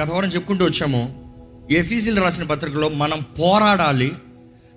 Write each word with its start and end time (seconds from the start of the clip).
గత 0.00 0.10
వారం 0.10 0.28
చెప్పుకుంటూ 0.28 0.64
వచ్చాము 0.64 1.24
ఎఫీసీలు 1.70 2.20
రాసిన 2.20 2.44
పత్రికలో 2.44 2.88
మనం 2.88 3.18
పోరాడాలి 3.40 4.12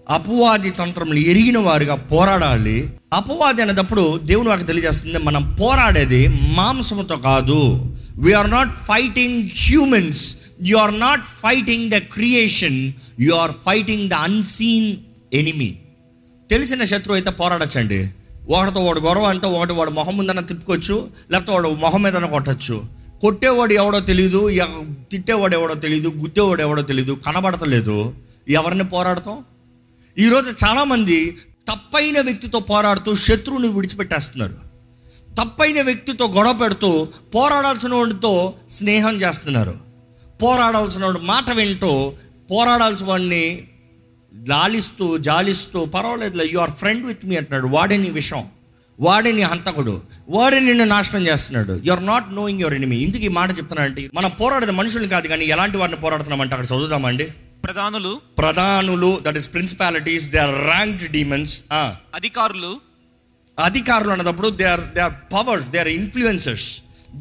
అపవాది 0.10 0.70
తంత్రములు 0.70 1.20
ఎరిగిన 1.20 1.58
వారిగా 1.58 1.96
పోరాడాలి. 1.96 2.94
అపవాది 3.14 3.62
అనేటప్పుడు 3.62 4.20
దేవుని 4.24 4.50
వారికి 4.50 4.68
తెలియజేస్తుంది 4.68 5.18
మనం 5.18 5.58
పోరాడేది 5.62 6.28
మాంసముతో 6.28 7.16
కాదు. 7.16 7.60
We are 8.18 8.52
not 8.52 8.72
fighting 8.74 9.50
humans 9.58 10.38
you 10.64 10.78
are 10.78 11.00
not 11.00 11.26
fighting 11.26 11.92
the 11.92 11.98
creation 11.98 12.94
you 13.20 13.34
are 13.34 13.52
fighting 13.52 14.10
the 14.10 14.14
unseen 14.14 14.96
enemy 15.34 15.76
తెలిసిన 16.50 16.84
శత్రువు 16.84 17.14
అయితే 17.14 17.30
పోరాడచ్చండి. 17.30 18.10
ఒకటితో 18.50 18.80
వాడు 18.86 19.00
గొడవ 19.00 19.24
అంటే 19.24 19.48
ఒకటి 19.48 19.74
వాడు 19.74 19.90
మొహం 19.90 20.18
ముందన 20.18 20.40
తిప్పుకోవచ్చు 20.40 21.08
లేకపోతే 21.32 21.52
వాడు 21.52 21.68
మొహం 21.68 22.08
ఏదైనా 22.08 22.28
కొట్టచ్చు. 22.28 22.97
కొట్టేవాడు 23.22 23.74
ఎవడో 23.74 24.00
తెలియదు 24.00 24.50
తిట్టేవాడు 25.12 25.56
ఎవడో 25.56 25.74
తెలియదు 25.74 26.08
గుద్దేవాడు 26.08 26.62
ఎవడో 26.62 26.82
తెలియదు 26.82 27.20
కనబడతలేదు. 27.26 28.14
ఎవరిని 28.50 28.84
పోరాడతాం? 28.84 29.44
ఈరోజు 30.18 30.66
చాలామంది 30.66 31.38
తప్పైన 31.70 32.22
వ్యక్తితో 32.22 32.60
పోరాడుతూ 32.60 33.16
శత్రువుని 33.16 33.68
విడిచిపెట్టేస్తున్నారు. 33.68 34.56
తప్పైన 35.42 35.82
వ్యక్తితో 35.82 36.28
గొడవ 36.28 36.54
పెడుతూ 36.54 37.08
పోరాడాల్సిన 37.36 37.94
వాడితో 37.94 38.54
స్నేహం 38.70 39.16
చేస్తున్నారు. 39.16 39.76
పోరాడాల్సిన 40.44 41.06
వాడు 41.06 41.20
మాట 41.20 41.52
వింటూ 41.52 42.14
పోరాడాల్సిన 42.52 43.08
వాడిని 43.08 43.68
లాలిస్తూ 44.48 45.18
జాలిస్తూ 45.18 45.86
పర్వాలేదు 45.86 46.44
you 46.44 46.60
are 46.60 46.72
friend 46.72 47.06
with 47.06 47.26
me 47.26 47.36
అంటున్నాడు. 47.36 47.68
వాడే 47.68 47.98
నీ 47.98 48.10
వాడే 49.00 49.32
నీ 49.38 49.44
హంతకుడు 49.52 49.94
వాడే 50.36 50.60
నిన్ను 50.68 50.86
నాశనం 50.94 51.24
చేస్తున్నాడు. 51.30 51.74
You 51.88 51.92
are 51.96 52.06
not 52.12 52.28
knowing 52.38 52.62
your 52.64 52.76
enemy 52.78 52.98
ఇందుకు 53.06 53.24
ఈ 53.30 53.32
మాట 53.40 53.50
చెప్తున్నానంటే 53.58 54.04
మనం 54.18 54.30
పోరాడేది 54.40 54.74
మనుషులు 54.80 55.08
కాదు 55.16 55.28
కానీ 55.32 55.46
ఎలాంటి 55.56 55.78
వారిని 55.82 56.00
పోరాడుతున్నామంటే 56.06 56.54
అక్కడ 56.56 56.68
చదువుదామండి. 56.72 57.28
ప్రధానులు 57.66 58.12
ప్రధానులు 58.42 59.12
that 59.26 59.38
is 59.42 59.48
principalities 59.56 60.26
they 60.34 60.40
are 60.48 60.56
ranked 60.72 61.06
demons 61.16 61.56
అధికారులు 62.20 62.72
అధికారులు 63.58 64.12
అన్నప్పుడు 64.16 64.50
they 64.60 64.66
are 64.74 64.84
they 64.96 65.02
are 65.08 65.16
powers 65.36 65.68
they 65.74 65.80
are 65.84 65.92
influencers 66.00 66.68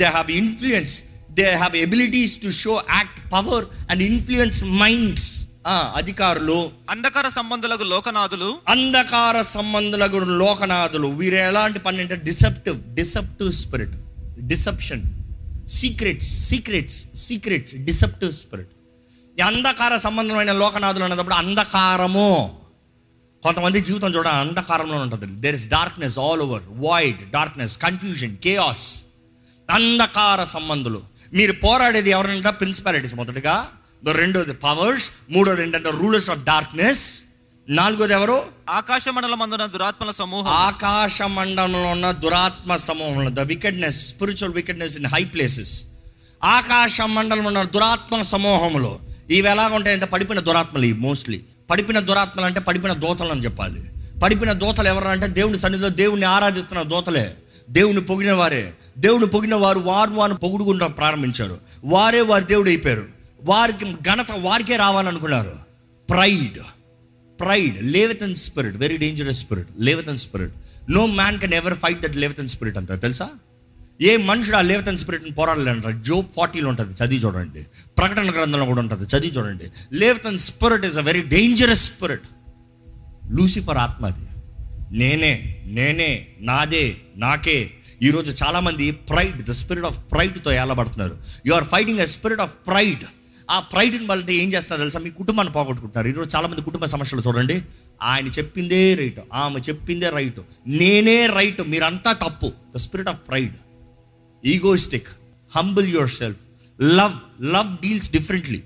they 0.01 0.07
have 0.17 0.31
influence 0.41 0.95
they 1.39 1.47
have 1.63 1.77
abilities 1.87 2.35
to 2.45 2.51
show 2.63 2.75
act 2.99 3.21
power 3.35 3.65
and 3.91 4.03
influence 4.11 4.61
minds 4.83 5.29
అధికారులు 5.69 6.71
అంధకార 6.91 7.29
సంబంధులకు 7.29 7.83
లోకనాథులు 7.83 8.59
అంధకార 8.69 9.43
సంబంధులకు 9.43 10.17
లోకనాథులు. 10.17 11.07
వీరు 11.07 11.35
ఎలాంటి 11.35 11.79
పని 11.79 12.01
అంటే 12.01 12.17
deceptive 12.17 12.95
deceptive 12.95 13.53
spirit 13.53 13.91
deception. 14.41 15.03
Secrets 15.69 16.29
secrets 16.29 17.15
secrets 17.15 17.75
deceptive 17.75 18.33
spirit. 18.33 18.69
ఈ 19.39 19.43
అంధకార 19.43 19.97
సంబంధమైన 19.97 20.53
లోకనాథులు 20.53 21.05
అన్నప్పుడు 21.05 21.35
అంధకారము. 21.35 22.59
కొంతమంది 23.43 23.81
జీవితం 23.81 24.15
చూడ 24.15 24.29
అంధకారంలో 24.29 24.97
ఉంటుంది. 24.97 25.27
There 25.27 25.55
is 25.55 25.69
darkness 25.69 26.19
all 26.19 26.41
over 26.41 26.63
void 26.71 27.31
darkness 27.31 27.79
confusion 27.79 28.37
chaos 28.37 29.03
అంధకార 29.71 30.45
సంబంధులు. 30.45 31.03
మీరు 31.33 31.53
పోరాడేది 31.53 32.11
ఎవరంటే? 32.11 32.51
ప్రిన్సిపాలిటీస్ 32.51 33.15
మొదటగా. 33.15 33.69
రెండోది 34.05 34.53
పవర్స్ 34.53 35.11
మూడోది 35.31 35.63
ఏంటంటే 35.63 35.91
రూలర్స్ 35.91 36.31
ఆఫ్ 36.31 36.45
డార్క్నెస్ 36.45 37.23
నాలుగోది 37.69 38.13
ఎవరు? 38.13 38.43
ఆకాశ 38.71 39.09
మండలం 39.09 39.43
అందున 39.43 39.67
దురాత్మల 39.67 40.11
సమూహం. 40.11 40.49
ఆకాశ 40.49 41.23
మండలంలో 41.23 41.83
ఉన్న 41.83 42.11
దురాత్మ 42.11 42.77
సమూహంలో 42.77 43.31
the 43.31 43.41
wickedness 43.41 44.09
spiritual 44.09 44.55
wickedness 44.55 44.97
in 44.97 45.07
high 45.07 45.25
places 45.25 45.85
ఆకాశ 46.45 47.01
మండలంలో 47.01 47.47
ఉన్న 47.47 47.63
దురాత్మ 47.63 48.23
సమూహంలో 48.23 48.99
ఇవి 49.31 49.49
ఎలాగ 49.49 49.75
ఉంటాయంటే 49.75 50.07
పడిపోయిన 50.07 50.43
దురాత్మలు 50.43 50.85
ఇవి 50.85 51.01
మోస్ట్లీ 51.01 51.41
పడిపోయిన 51.71 52.01
దురాత్మలు 52.01 52.47
అంటే 52.47 52.61
పడిపోయిన 52.61 52.99
దోతలు 52.99 53.31
అని 53.31 53.45
చెప్పాలి. 53.45 53.85
పడిపోయిన 54.23 54.53
దోతలు 54.53 54.89
ఎవరు 54.89 55.09
అంటే 55.09 55.27
దేవుని 55.27 55.59
సన్నిధిలో 55.59 55.89
దేవుణ్ణి 55.89 56.27
ఆరాధిస్తున్న 56.27 56.83
దోతలే. 56.83 57.35
దేవుని 57.71 58.01
పొగిన 58.01 58.33
వారే. 58.33 58.73
దేవుని 58.99 59.27
పొగిన 59.27 59.55
వారు 59.55 59.79
వారు 59.79 60.11
వారు 60.11 60.35
పొగుడుకుంటూ 60.35 60.89
ప్రారంభించారు. 60.89 61.59
వారే 61.85 62.21
వారి 62.21 62.45
దేవుడు 62.45 62.69
అయిపోయారు. 62.69 63.16
వారికి 63.45 63.85
ఘనత 63.85 64.27
వారికే 64.39 64.77
రావాలనుకున్నారు. 64.77 65.59
Pride 66.11 66.59
pride 67.41 67.83
leviathan 67.83 68.35
spirit 68.35 68.77
very 68.77 68.97
dangerous 68.97 69.39
spirit 69.39 69.69
leviathan 69.79 70.19
spirit 70.19 70.53
no 70.91 71.07
man 71.07 71.39
can 71.39 71.55
ever 71.55 71.75
fight 71.75 72.03
that 72.03 72.17
leviathan 72.17 72.49
spirit 72.49 72.77
అంత. 72.77 73.01
తెలుసా? 73.01 73.29
ఏ 74.03 74.17
మనుషుడు 74.17 74.57
ఆ 74.57 74.61
లేవతన్ 74.61 74.97
స్పిరిట్ని 74.97 75.31
పోరాడలేంటారు 75.31 76.03
జోబ్ 76.03 76.27
ఫార్టీలో 76.37 76.69
ఉంటుంది. 76.69 76.95
చదివి 77.05 77.21
చూడండి. 77.21 77.67
ప్రకటన 77.99 78.31
గ్రంథంలో 78.31 78.65
కూడా 78.65 78.81
ఉంటుంది. 78.81 79.17
చదివి 79.17 79.37
చూడండి. 79.37 79.65
Leviathan 79.93 80.39
spirit 80.39 80.85
is 80.85 80.97
a 80.97 81.01
very 81.01 81.23
dangerous 81.23 81.85
spirit 81.85 82.21
Lucifer 83.31 83.79
ఆత్మ 83.79 84.07
అది. 84.07 84.27
నేనే 84.99 85.63
నేనే 85.67 86.27
నాదే 86.41 86.97
నాకే. 87.17 87.71
ఈరోజు 88.03 88.45
చాలామంది 88.45 88.91
ప్రైడ్ 88.91 89.43
ద 89.43 89.51
స్పిరిట్ 89.51 89.87
ఆఫ్ 89.87 90.13
ప్రైడ్తో 90.13 90.53
ఏలబడుతున్నారు. 90.53 91.19
You 91.47 91.55
are 91.55 91.65
fighting 91.65 91.99
a 91.99 92.07
spirit 92.07 92.41
of 92.41 92.55
pride 92.67 93.05
ఆ 93.51 93.61
ప్రైడ్ని 93.61 94.07
బట్టి 94.07 94.35
ఏం 94.35 94.53
చేస్తున్నారు 94.53 94.81
తెలుసా? 94.81 94.99
మీ 94.99 95.11
కుటుంబాన్ని 95.11 95.53
పోగొట్టుకుంటున్నారు. 95.53 96.09
ఈరోజు 96.09 96.37
చాలామంది 96.37 96.63
కుటుంబ 96.63 96.85
సమస్యలు 96.85 97.23
చూడండి. 97.27 97.63
ఆయన 98.03 98.27
చెప్పిందే 98.27 98.95
రైట్ 98.95 99.21
ఆమె 99.33 99.61
చెప్పిందే 99.61 100.11
రైట్. 100.11 100.41
నేనే 100.67 101.27
రైట్ 101.27 101.61
మీరంతా 101.61 102.13
తప్పు. 102.13 102.53
The 102.75 102.77
spirit 102.77 103.09
of 103.09 103.29
pride 103.29 103.55
egoistic 104.45 105.07
humble 105.57 105.89
yourself 106.09 106.41
love 106.83 107.45
love 107.45 107.75
deals 107.83 108.13
differently 108.13 108.63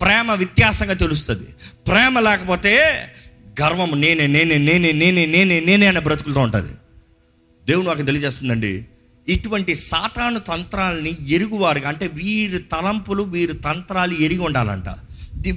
ప్రేమ 0.00 0.32
వ్యత్యాసంగా 0.32 0.94
తెలుస్తుంది. 0.94 1.46
ప్రేమ 1.86 2.20
లేకపోతే 2.20 3.02
గర్వం 3.62 4.00
నేనే 4.00 4.26
నేనే 4.26 4.58
నేనే 4.58 4.92
నేనే 4.92 5.26
నేనే 5.26 5.60
నేనే 5.60 5.86
అనే 5.86 6.00
బ్రతుకులతో 6.00 6.40
ఉంటుంది. 6.40 6.72
దేవుడు 7.64 7.86
నాకు 7.86 8.02
తెలియజేస్తుందండి? 8.02 8.86
ఇటువంటి 9.34 9.72
సాతాను 9.90 10.40
తంత్రాలని 10.50 11.12
ఎరుగువారుగా 11.36 11.88
అంటే 11.92 12.06
వీరి 12.20 12.60
తలంపులు 12.72 13.22
వీరి 13.36 13.56
తంత్రాలు 13.68 14.14
ఎరిగి 14.26 14.44
ఉండాలంట. 14.48 14.88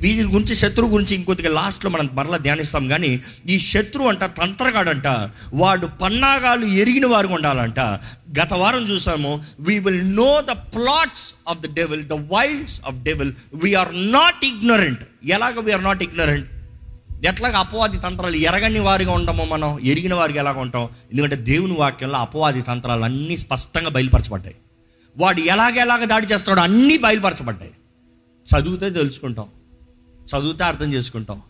వీరి 0.03 0.23
గురించి 0.33 0.55
శత్రువు 0.59 0.89
గురించి 0.93 1.13
ఇంకొద్దిగా 1.17 1.49
లాస్ట్లో 1.57 1.89
మనం 1.93 2.07
మరలా 2.17 2.37
ధ్యానిస్తాం 2.45 2.83
కానీ 2.91 3.09
ఈ 3.53 3.55
శత్రువు 3.71 4.09
అంట 4.11 4.23
తంత్రగాడంట 4.39 5.07
వాడు 5.61 5.87
పన్నాగాలు 6.01 6.65
ఎరిగిన 6.81 7.05
వారు 7.13 7.29
ఉండాలంట. 7.37 7.79
గత 8.39 8.51
వారం 8.61 8.83
చూసాము 8.91 9.31
we 9.67 9.75
will 9.85 10.05
know 10.21 10.29
the 10.51 10.55
plots 10.75 11.25
of 11.51 11.61
the 11.65 11.73
devil 11.79 12.03
the 12.13 12.17
wilds 12.33 12.77
of 12.89 12.99
devil 13.09 13.33
we are 13.63 13.93
not 14.17 14.43
ignorant 14.51 15.03
ఎలాగ 15.37 15.65
వీఆర్ 15.67 15.85
నాట్ 15.89 16.03
ఇగ్నరెంట్ 16.07 16.47
ఎట్లాగ 17.23 17.55
అపవాది 17.55 17.97
తంత్రాలు 17.97 18.35
ఎరగని 18.35 18.79
వారిగా 18.79 19.11
ఉండమో 19.11 19.45
మనం 19.45 19.79
ఎరిగిన 19.79 20.13
వారికి 20.13 20.39
ఎలాగ 20.39 20.57
ఉంటాం? 20.57 20.83
ఎందుకంటే 20.83 21.35
దేవుని 21.35 21.73
వాక్యంలో 21.73 22.15
అపవాది 22.15 22.61
తంత్రాలు 22.61 23.03
అన్నీ 23.03 23.37
స్పష్టంగా 23.37 23.89
బయలుపరచబడ్డాయి. 23.89 24.55
వాడు 25.17 25.41
ఎలాగ 25.41 25.75
ఎలాగ 25.75 26.03
దాడి 26.03 26.27
చేస్తాడో 26.27 26.61
అన్నీ 26.61 26.97
బయలుపరచబడ్డాయి. 26.97 27.71
చదివితే 28.43 28.89
తెలుసుకుంటాం. 28.89 29.45
చదివితే 30.23 30.63
అర్థం 30.63 30.93
చేసుకుంటాం. 30.93 31.41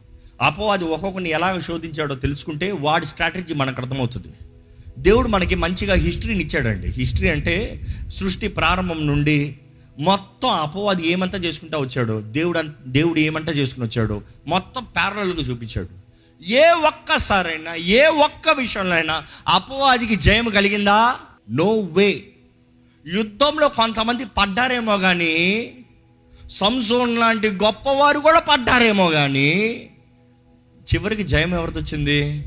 అపవాది 0.41 0.83
ఒక్కొక్కరిని 0.83 1.29
ఎలాగ 1.29 1.59
శోధించాడో 1.59 2.15
తెలుసుకుంటే 2.15 2.71
వాడి 2.71 3.05
స్ట్రాటజీ 3.05 3.53
మనకు 3.53 3.81
అర్థమవుతుంది. 3.81 4.27
దేవుడు 4.99 5.27
మనకి 5.27 5.55
మంచిగా 5.55 5.93
హిస్టరీని 5.93 6.43
ఇచ్చాడండి. 6.43 6.87
హిస్టరీ 6.87 7.29
అంటే 7.29 7.81
సృష్టి 8.07 8.47
ప్రారంభం 8.47 9.07
నుండి 9.07 9.59
మొత్తం 9.99 10.49
అపవాది 10.49 11.07
ఏమంతా 11.07 11.37
చేసుకుంటా 11.37 11.77
వచ్చాడు 11.77 12.21
దేవుడు 12.21 12.61
దేవుడు 12.85 13.19
ఏమంతా 13.19 13.51
చేసుకుని 13.51 13.85
వచ్చాడు 13.85 14.21
మొత్తం 14.47 14.83
ప్యారలల్గా 14.83 15.39
చూపించాడు. 15.39 16.03
ఏ 16.43 16.69
ఒక్కసారైనా 16.69 17.75
ఏ 17.75 18.05
ఒక్క 18.05 18.49
విషయంలో 18.49 18.95
అయినా 18.95 19.23
అపవాదికి 19.47 20.15
జయం 20.15 20.49
కలిగిందా? 20.49 21.15
నో 21.49 21.79
వే 21.79 22.23
యుద్ధంలో 23.07 23.67
కొంతమంది 23.67 24.25
పడ్డారేమో 24.25 24.97
కానీ 24.97 25.73
సంసోన్ 26.49 27.17
లాంటి 27.17 27.47
గొప్పవారు 27.47 28.19
కూడా 28.19 28.39
పడ్డారేమో 28.39 29.09
కానీ 29.09 29.89
చివరికి 30.93 31.23
జయం 31.23 31.53
ఎవరిది 31.53 31.79
వచ్చింది? 31.79 32.45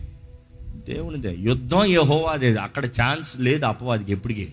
దేవునిదే. 0.62 1.36
యుద్ధం 1.38 1.84
ఏ 1.84 1.96
హోవాదే 1.96 2.54
అక్కడ 2.54 2.86
ఛాన్స్ 2.86 3.40
లేదు 3.40 3.64
అపవాదికి 3.64 4.12
ఎప్పటికీ. 4.12 4.48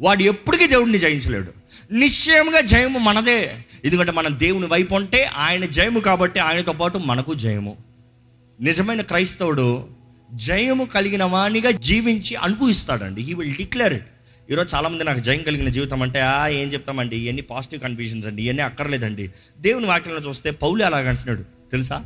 వాడు 0.00 0.22
ఎప్పటికీ 0.22 0.66
దేవుడిని 0.66 0.98
జయించలేడు. 0.98 1.52
నిశ్చయంగా 1.92 2.60
జయము 2.60 2.98
మనదే. 2.98 3.52
ఎందుకంటే 3.84 4.12
మనం 4.12 4.38
దేవుని 4.38 4.66
వైపు 4.66 4.94
ఉంటే 4.94 5.24
ఆయన 5.24 5.64
జయము 5.64 6.00
కాబట్టి 6.00 6.40
ఆయనతో 6.40 6.72
పాటు 6.72 6.98
మనకు 6.98 7.34
జయము. 7.34 7.76
నిజమైన 8.60 9.00
క్రైస్తవుడు 9.00 9.88
జయము 10.34 10.84
కలిగిన 10.84 11.24
వాణిగా 11.24 11.70
జీవించి 11.70 12.36
అనుభవిస్తాడండి. 12.36 13.22
హీ 13.22 13.34
విల్ 13.34 13.56
డిక్లేర్ 13.56 13.92
ఇట్ 13.92 14.06
ఈరోజు 14.50 14.76
చాలామంది 14.76 15.04
నాకు 15.04 15.18
జయం 15.18 15.42
కలిగిన 15.42 15.68
జీవితం 15.68 16.02
అంటే 16.02 16.20
ఆ 16.20 16.48
ఏం 16.48 16.68
చెప్తామండి? 16.68 17.16
ఇవన్నీ 17.16 17.42
పాజిటివ్ 17.42 17.80
కన్ఫ్యూజన్స్ 17.80 18.26
అండి 18.26 18.42
ఇవన్నీ 18.42 18.62
అక్కర్లేదండి. 18.62 19.30
దేవుని 19.60 19.86
వాక్యంలో 19.86 20.20
చూస్తే 20.20 20.50
పౌలు 20.50 20.84
అలాగంటున్నాడు 20.84 21.42
తెలుసా? 21.42 22.04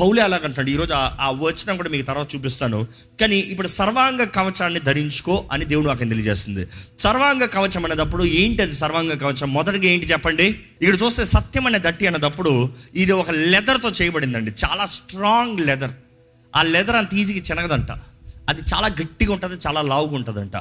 పౌలే 0.00 0.22
అలాగంటున్నాడు 0.22 0.70
ఈరోజు 0.70 0.92
ఆ- 0.92 1.16
ఆ 1.20 1.30
వచనం 1.30 1.76
కూడా 1.76 1.88
మీకు 1.88 2.06
తర్వాత 2.06 2.34
చూపిస్తాను. 2.34 2.86
కానీ 3.20 3.36
ఇప్పుడు 3.36 3.68
సర్వాంగ 3.68 4.24
కవచాన్ని 4.24 4.80
ధరించుకో 4.80 5.44
అని 5.52 5.64
దేవుడు 5.64 5.86
నాకు 5.86 5.98
తెలియజేస్తుంది. 5.98 6.66
సర్వాంగ 6.98 7.44
కవచం 7.44 7.84
అనేటప్పుడు 7.84 8.24
ఏంటి 8.24 8.62
అది 8.62 8.72
సర్వాంగ 8.72 9.12
కవచం? 9.12 9.52
మొదటిగా 9.52 9.92
ఏంటి 9.92 10.06
చెప్పండి? 10.06 10.60
ఇక్కడ 10.82 10.98
చూస్తే 11.04 11.24
సత్యం 11.24 11.66
అనే 11.66 11.78
దట్టి 11.78 12.06
అనేటప్పుడు 12.06 12.72
ఇది 12.94 13.12
ఒక 13.12 13.30
లెదర్తో 13.30 13.90
చేయబడిందండి. 13.90 14.50
చాలా 14.50 14.86
స్ట్రాంగ్ 14.86 15.60
లెదర్. 15.60 15.90
ఆ 16.56 16.62
లెదర్ 16.62 16.96
అంత 16.96 17.14
ఈజీగా 17.14 17.40
చినగదంట. 17.40 17.90
అది 18.48 18.60
చాలా 18.74 18.86
గట్టిగా 18.86 19.32
ఉంటుంది 19.32 19.54
చాలా 19.66 19.82
లావుగా 19.82 20.14
ఉంటుందంట. 20.14 20.56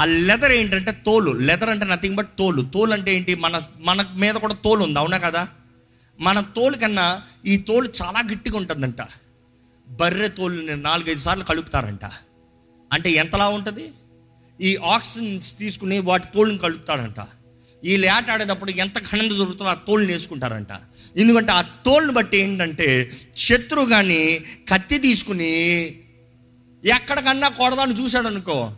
ఆ 0.00 0.04
లెదర్ 0.04 0.52
ఏంటంటే 0.52 0.92
తోలు. 0.92 1.30
లెదర్ 1.30 1.70
అంటే 1.70 1.86
నథింగ్ 1.86 2.16
బట్ 2.16 2.28
తోలు. 2.38 2.62
తోలు 2.62 2.92
అంటే 2.92 3.14
ఏంటి? 3.14 3.34
మన 3.34 3.60
మన 3.80 4.04
మీద 4.16 4.34
కూడా 4.34 4.54
తోలు 4.54 4.82
ఉంది. 4.82 4.98
అవునా 4.98 5.18
కదా? 5.18 5.48
మన 6.20 6.40
తోలు 6.40 6.76
కన్నా 6.76 7.22
ఈ 7.46 7.56
తోలు 7.56 7.88
చాలా 8.02 8.22
గట్టిగా 8.32 8.56
ఉంటుందంట. 8.56 9.02
బర్రె 9.88 10.28
తోలుని 10.28 10.76
నాలుగైదు 10.76 11.20
సార్లు 11.20 11.44
కలుపుతారంట. 11.44 12.04
అంటే 12.92 13.10
ఎంతలా 13.10 13.48
ఉంటుంది? 13.48 13.90
ఈ 14.60 14.76
ఆక్సిజన్ 14.76 15.40
తీసుకుని 15.58 15.98
వాటి 15.98 16.26
తోలుని 16.34 16.58
కలుపుతాడంట 16.58 17.26
ఈ 17.84 17.96
లేట 17.96 18.30
ఆడేటప్పుడు 18.30 18.70
ఎంత 18.70 19.06
ఖండ 19.06 19.32
దొరుకుతుందో 19.32 19.70
ఆ 19.70 19.74
తోలుని 19.74 20.12
వేసుకుంటారంట. 20.12 20.68
ఎందుకంటే 21.16 21.52
ఆ 21.52 21.62
తోలుని 21.62 22.12
బట్టి 22.12 22.36
ఏంటంటే 22.36 23.10
శత్రువు 23.36 23.86
కానీ 23.86 24.44
కత్తి 24.68 24.98
తీసుకుని 24.98 25.52
ఎక్కడికన్నా 26.84 27.48
కొడదాన్ని 27.48 28.00
చూశాడు 28.00 28.26
అనుకో 28.26 28.76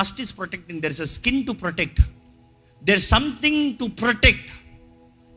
first 0.00 0.20
is 0.20 0.38
protecting. 0.38 0.80
There 0.80 0.92
is 0.92 1.00
a 1.00 1.04
skin 1.04 1.46
to 1.46 1.52
protect. 1.52 2.02
There 2.84 3.00
something 3.00 3.74
to 3.74 3.84
protect. 3.84 4.50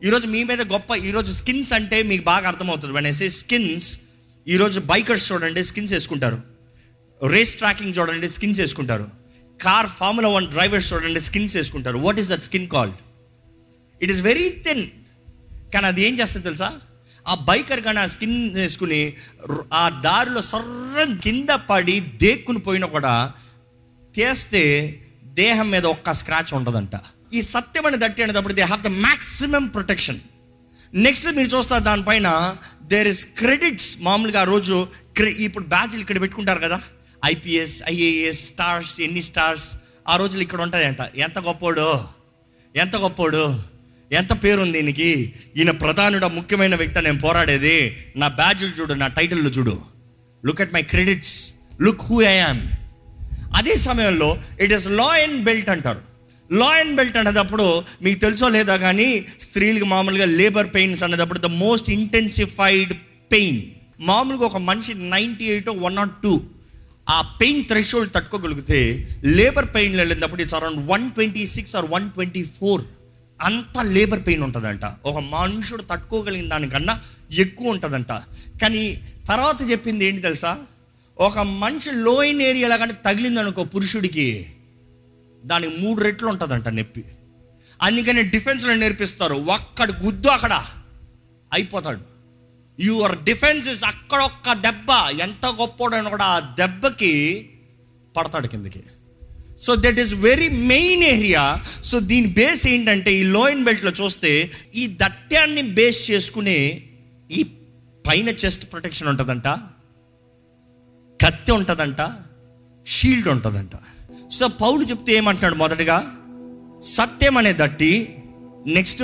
ఈరోజు 0.06 0.26
మీ 0.26 0.44
మీద 0.44 0.62
గొప్ప 0.72 0.94
ఈరోజు 1.08 1.32
స్కిన్స్ 1.32 1.72
అంటే 1.72 2.02
మీకు 2.02 2.24
బాగా 2.24 2.46
అర్థమవుతుంది. 2.48 2.92
వెన్ 2.94 3.06
ఎస్ఏ 3.06 3.28
స్కిన్స్ 3.28 3.98
ఈరోజు 4.48 4.80
బైకర్స్ 4.80 5.32
చూడండి 5.32 5.64
స్కిన్స్ 5.64 5.92
వేసుకుంటారు. 5.92 6.38
రేస్ 7.34 7.54
ట్రాకింగ్ 7.56 7.94
చూడండి 7.98 8.28
స్కిన్స్ 8.28 8.60
వేసుకుంటారు. 8.60 9.06
కార్ 9.60 9.86
ఫార్ములా 9.86 10.28
వన్ 10.28 10.48
డ్రైవర్స్ 10.48 10.92
చూడండి 10.92 11.20
స్కిన్స్ 11.20 11.56
వేసుకుంటారు. 11.56 11.98
What 11.98 12.20
is 12.20 12.28
that 12.28 12.42
skin 12.42 12.68
called 12.68 12.98
it 14.02 14.10
is 14.10 14.20
very 14.20 14.48
thin 14.48 14.82
కానీ 15.74 15.86
అది 15.86 16.02
ఏం 16.02 16.18
చేస్తుంది 16.18 16.44
తెలుసా? 16.44 16.70
ఆ 17.28 17.34
బైకర్ 17.34 17.80
కానీ 17.80 17.98
ఆ 17.98 18.06
స్కిన్ 18.06 18.54
వేసుకుని 18.54 19.02
ఆ 19.72 20.02
దారిలో 20.04 20.42
సర్రం 20.52 21.16
కింద 21.16 21.48
పడి 21.48 22.00
దేక్కుని 22.00 22.58
పోయినా 22.58 22.86
కూడా 22.86 23.32
చేస్తే 24.18 24.62
దేహం 25.24 25.70
మీద 25.70 25.86
ఒక్క 25.86 26.12
స్క్రాచ్ 26.12 26.54
ఉండదంట. 26.54 26.96
ఈ 27.34 27.42
సత్యం 27.42 27.86
అని 27.86 27.96
దట్టి 27.96 28.22
అనేటప్పుడు 28.22 28.52
they 28.52 28.62
have 28.62 28.82
the 28.82 28.86
maximum 28.86 29.66
protection 29.66 30.18
next 30.94 31.32
మీరు 31.32 31.48
చూస్తారు 31.48 31.84
దానిపైన 31.84 32.56
దేర్ 32.82 33.08
ఇస్ 33.08 33.26
క్రెడిట్స్ 33.26 33.98
మామూలుగా 34.00 34.40
ఆ 34.40 34.44
రోజు 34.44 34.88
క్రె- 35.16 35.36
ఇప్పుడు 35.36 35.64
బ్యాచ్లు 35.64 36.00
ఇక్కడ 36.00 36.20
పెట్టుకుంటారు 36.20 36.58
కదా? 36.58 36.80
ఐపీఎస్ 37.24 37.82
ఐఏఎస్ 37.88 38.46
స్టార్స్ 38.46 39.00
ఎన్ని 39.00 39.22
స్టార్స్ 39.22 39.72
ఆ 40.08 40.16
రోజులు 40.16 40.42
ఇక్కడ 40.42 40.60
ఉంటాయంట. 40.60 40.96
ఎంత 41.16 41.38
గొప్పోడు? 41.38 42.00
ఎంత 42.76 42.96
గొప్పోడు? 42.96 43.60
ఎంత 44.12 44.44
పేరుంది 44.44 44.72
దీనికి? 44.72 45.34
ఈయన 45.56 45.70
ప్రధానుడ 45.70 46.24
ముఖ్యమైన 46.24 46.74
వ్యక్తి 46.74 47.02
నేను 47.02 47.18
పోరాడేది. 47.18 47.96
నా 48.16 48.28
బ్యాడ్జులు 48.28 48.70
చూడు 48.70 48.94
నా 48.94 49.06
టైటిల్ 49.06 49.58
చూడు. 49.58 49.82
Look 50.46 50.60
at 50.60 50.74
my 50.74 50.82
credits 50.82 51.52
look 51.80 52.02
who 52.02 52.22
I 52.22 52.36
am 52.36 52.60
అదే 53.56 53.76
సమయంలో 53.76 54.42
it 54.60 54.72
is 54.72 54.88
law 54.90 55.04
and 55.04 55.44
belt 55.44 55.68
అంటారు. 55.68 56.11
లా 56.52 56.66
అండ్ 56.66 56.96
బెల్ట్ 56.96 57.16
అనేటప్పుడు 57.16 57.82
మీకు 58.02 58.18
తెలుసో 58.18 58.48
లేదా 58.48 58.76
కానీ 58.76 59.26
స్త్రీలకు 59.40 59.84
మామూలుగా 59.84 60.24
లేబర్ 60.24 60.74
పెయిన్స్ 60.74 61.02
అనేటప్పుడు 61.02 61.38
ద 61.38 61.46
మోస్ట్ 61.46 61.90
ఇంటెన్సిఫైడ్ 61.90 62.92
పెయిన్ 63.32 63.62
మామూలుగా 64.00 64.46
ఒక 64.46 64.56
మనిషి 64.56 64.94
ninety 64.94 65.44
eight 65.44 65.68
one 65.68 65.96
not 65.96 66.22
two 66.22 66.40
ఆ 67.08 67.20
పెయిన్ 67.40 67.64
థ్రెషోల్డ్ 67.64 68.12
తట్టుకోగలిగితే 68.12 69.08
లేబర్ 69.24 69.66
పెయిన్ 69.74 69.96
వెళ్ళినప్పుడు 69.96 70.42
it's 70.42 70.54
around 70.54 70.90
one 70.90 71.10
twenty 71.10 71.46
six 71.46 71.76
or 71.76 71.86
one 71.90 72.10
twenty 72.10 72.42
four 72.42 72.82
అంత 73.42 73.78
లేబర్ 73.84 74.26
పెయిన్ 74.26 74.42
ఉంటుందంట. 74.42 74.84
ఒక 75.04 75.18
మనుషుడు 75.18 75.82
తట్టుకోగలిగిన 75.82 76.48
దానికన్నా 76.48 77.00
ఎక్కువ 77.32 77.68
ఉంటుందంట. 77.68 78.12
కానీ 78.62 79.02
తర్వాత 79.28 79.70
చెప్పింది 79.70 80.04
ఏంటి 80.04 80.22
తెలుసా? 80.22 80.58
ఒక 81.18 81.38
మనిషి 81.38 81.90
లోయిన్ 81.92 82.42
ఏరియాలో 82.42 82.78
కానీ 82.78 82.92
తగిలిందనుకో 82.92 83.64
పురుషుడికి 83.64 84.46
దానికి 85.44 85.76
మూడు 85.76 86.02
రెట్లు 86.02 86.28
ఉంటుందంట 86.28 86.68
నొప్పి. 86.68 87.04
అందుకని 87.82 88.22
డిఫెన్స్లో 88.22 88.74
నేర్పిస్తారు. 88.74 89.34
ఒక్కడు 89.34 89.92
గుద్దు 89.92 90.28
అక్కడ 90.28 90.52
అయిపోతాడు. 91.52 92.00
యువర్ 92.80 93.24
డిఫెన్స్ 93.24 93.68
ఇస్ 93.68 93.84
అక్కడొక్క 93.84 94.52
దెబ్బ. 94.52 94.86
ఎంత 95.20 95.46
గొప్పోడని 95.46 96.10
కూడా 96.10 96.24
ఆ 96.24 96.40
దెబ్బకి 96.40 97.48
పడతాడు 98.16 98.46
కిందకి. 98.46 98.82
So 99.58 99.76
that 99.76 99.98
is 99.98 100.14
very 100.14 100.48
main 100.48 101.04
area 101.04 101.64
so 101.84 102.00
దీని 102.00 102.26
బేస్ 102.26 102.66
ఏంటంటే 102.66 103.14
ఈ 103.14 103.22
లోయన్ 103.22 103.64
బెల్ట్లో 103.64 103.90
చూస్తే 103.90 104.50
ఈ 104.74 104.86
దట్యాన్ని 104.86 105.62
బేస్ 105.62 106.10
చేసుకునే 106.10 106.82
ఈ 107.30 107.42
పైన 108.08 108.28
చెస్ట్ 108.28 108.72
ప్రొటెక్షన్ 108.72 109.08
ఉంటుందంట. 109.08 109.44
కత్తి 111.26 111.52
ఉంటుందంట. 111.52 112.12
షీల్డ్ 112.86 113.28
ఉంటుందంట. 113.28 113.70
సో 114.32 114.48
పౌలు 114.48 114.84
చెప్తే 114.84 115.12
ఏమంటున్నాడు 115.12 115.54
మొదటగా? 115.54 116.12
సత్యం 116.82 117.36
అనే 117.36 117.52
దట్టి 117.52 118.22
నెక్స్ట్ 118.66 119.02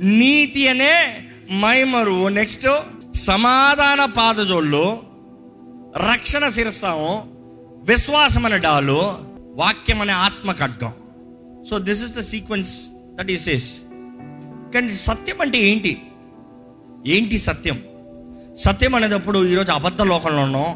నీతి 0.00 0.68
అనే 0.68 1.20
మైమరు 1.54 2.28
నెక్స్ట్ 2.28 2.66
సమాధాన 3.16 4.04
పాదజోళ్ళు 4.04 5.02
రక్షణ 5.96 6.48
శిరస్సాము 6.48 7.24
విశ్వాసం 7.82 8.46
అనే 8.46 8.58
డాలు 8.58 9.16
వాక్యం 9.54 10.00
అనే 10.00 10.12
ఆత్మ 10.12 10.52
ఖడ్గం 10.52 10.92
so 11.70 11.78
this 11.78 12.04
is 12.04 12.16
the 12.16 12.20
sequence 12.20 12.90
that 13.14 13.30
is 13.30 13.44
says 13.44 13.80
కానీ 14.74 14.94
సత్యం 14.94 15.40
అంటే 15.40 15.58
ఏంటి? 15.58 16.02
ఏంటి 17.06 17.38
సత్యం? 17.38 17.82
సత్యం 18.56 18.94
అనేటప్పుడు 18.94 19.44
ఈరోజు 19.46 19.72
అబద్ధ 19.72 20.02
లోకంలో 20.02 20.42
ఉన్నాం. 20.42 20.66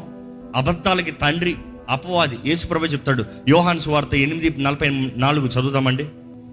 అబద్ధాలకి 0.55 1.11
తండ్రి 1.11 1.55
అపవాది 1.89 2.39
యేసుప్రభు 2.45 2.85
చెప్తాడు. 2.85 3.25
యోహాన్ 3.49 3.79
సువార్త 3.79 4.15
ఎనిమిది 4.15 4.63
నలభై 4.63 5.13
నాలుగు 5.15 5.47
చదువుదామండి. 5.47 6.03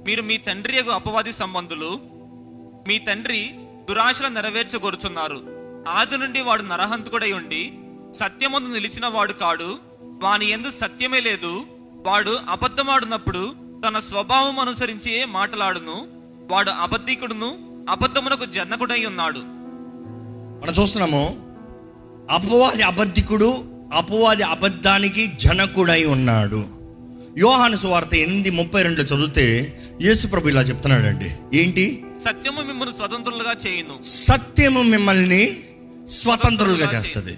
మీరు 0.07 0.23
మీ 0.23 0.37
తండ్రి 0.37 0.79
అపవాది 0.79 1.33
సంబంధులు 1.33 2.01
మీ 2.89 2.99
తండ్రి 2.99 3.51
దురాశలు 3.91 4.29
నెరవేర్చగోరుచున్నారు. 4.29 5.41
ఆది 5.89 6.19
నుండి 6.19 6.41
వాడు 6.41 6.63
నరహంతుకుడై 6.63 7.33
ఉండి 7.33 7.73
సత్యమందు 8.15 8.69
నిలిచిన 8.69 9.07
వాడు 9.07 9.33
కాడు. 9.33 9.79
వాని 10.01 10.49
ఎందు 10.49 10.71
సత్యమే 10.71 11.21
లేదు. 11.21 11.63
వాడు 12.07 12.39
అబద్ధమాడినప్పుడు 12.49 13.53
తన 13.89 13.99
స్వభావం 13.99 14.59
అనుసరించి 14.59 15.25
మాటలాడును. 15.25 16.07
వాడు 16.51 16.71
అబద్ధికుడును 16.71 17.59
అబద్ధమునకు 17.91 18.45
జనకుడై 18.45 19.05
ఉన్నాడు. 19.05 19.39
మనం 20.65 20.73
చూస్తున్నాము 20.81 21.37
అపవాది 22.31 22.83
అబద్ధికుడు 22.83 23.72
అపవాది 23.93 24.43
అబద్ధానికి 24.43 25.27
జనకుడై 25.27 26.05
ఉన్నాడు. 26.05 26.65
యోహాను 27.39 27.77
సువార్త 27.77 28.15
ఎనిమిది 28.15 28.51
ముప్పై 28.51 28.83
రెండు 28.83 29.01
చదివితే 29.01 29.79
యేసుప్రభు 30.03 30.49
ఇలా 30.49 30.63
చెప్తున్నాడండి. 30.63 31.59
ఏంటి? 31.59 32.05
సత్యము 32.25 32.61
మిమ్మల్ని 32.61 32.95
స్వతంత్రులుగా 32.97 33.55
చేయును. 33.67 34.07
సత్యము 34.07 34.83
మిమ్మల్ని 34.83 35.57
స్వతంత్రులుగా 36.09 36.99
చేస్తుంది. 36.99 37.37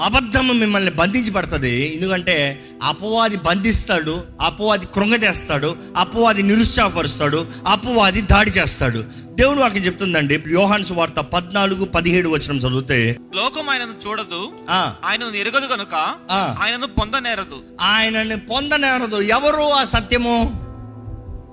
అబద్ధము 0.00 0.52
మిమ్మల్ని 0.52 0.90
బంధించి 0.90 1.30
పడుతుంది. 1.30 1.94
ఎందుకంటే 1.94 2.62
అపవాది 2.82 3.36
బంధిస్తాడు 3.36 4.24
అపవాది 4.40 4.86
కృంగతేస్తాడు 4.86 5.76
అపవాది 5.96 6.42
నిరుత్సాహపరుస్తాడు 6.42 7.46
అపవాది 7.66 8.20
దాడి 8.20 8.50
చేస్తాడు. 8.50 9.04
దేవుడు 9.34 9.60
వాక్యం 9.60 9.84
చెప్తుందండి 9.84 10.44
యోహాన్ 10.48 10.84
సువార్త 10.84 11.20
పద్నాలుగు 11.20 11.84
పదిహేడు 11.84 12.28
వచనం 12.28 12.56
చదివితే 12.56 13.18
లోకం 13.34 13.70
ఆయనను 13.70 14.08
చూడదు 14.08 14.52
ఆ. 14.70 14.92
ఆయనను 15.04 15.36
ఎరగదు 15.36 15.66
గనుక 15.66 15.94
ఆ. 16.30 16.56
ఆయనను 16.62 16.86
పొందనేరదు. 16.86 17.62
ఆయనని 17.80 18.36
పొందనేరదు. 18.36 19.16
ఎవరు 19.16 19.62
ఆ 19.72 19.84
సత్యము? 19.84 20.36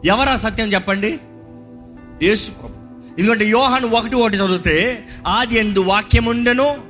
ఎవరు 0.05 0.29
ఆ 0.29 0.35
సత్యం 0.35 0.73
చెప్పండి? 0.73 1.19
యేసు 2.23 2.51
ప్రభు. 2.51 2.73
ఎందుకంటే 3.19 3.45
యోహాను 3.45 3.87
ఒకటి 3.87 4.15
ఒకటి 4.15 4.37
చదివితే 4.37 5.05
ఆది 5.27 5.55
ఎందు 5.55 5.79
వాక్యం 5.79 6.25
ఉండెను 6.25 6.86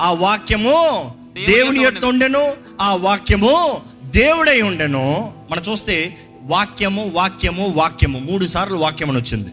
ఆ 0.00 0.12
వాక్యము 0.12 1.14
దేవుని 1.46 1.80
యొక్క 1.80 2.04
ఉండెను 2.04 2.52
ఆ 2.80 2.94
వాక్యము 2.94 3.80
దేవుడై 4.04 4.60
ఉండెను. 4.62 5.32
మనం 5.50 5.62
చూస్తే 5.70 6.18
వాక్యము 6.42 7.08
వాక్యము 7.08 7.68
వాక్యము 7.68 8.18
మూడు 8.18 8.46
సార్లు 8.46 8.76
వాక్యం 8.76 9.10
అని 9.10 9.18
వచ్చింది. 9.18 9.50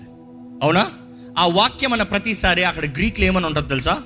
అవునా? 0.63 0.91
ఆ 1.37 1.47
వాక్యం 1.47 1.93
అన్న 1.93 2.03
ప్రతిసారి 2.03 2.63
అక్కడ 2.63 2.85
గ్రీక్లో 2.85 3.25
ఏమని 3.25 3.45
ఉంటుంది 3.45 3.67
తెలుసా? 3.67 4.01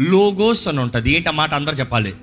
లోగోస్ 0.00 0.68
అని 0.68 0.80
ఉంటుంది. 0.80 1.12
ఏంటి 1.12 1.28
ఆ 1.28 1.30
మాట? 1.30 1.54
అందరు 1.54 1.74
చెప్పాలి. 1.74 2.14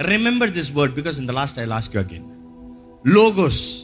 Remember 0.00 0.50
this 0.50 0.72
word 0.72 0.94
because 0.94 1.18
in 1.18 1.28
the 1.28 1.30
last 1.30 1.58
I 1.58 1.64
last 1.64 1.96
you 1.96 2.02
again 2.02 2.24
logos. 3.14 3.78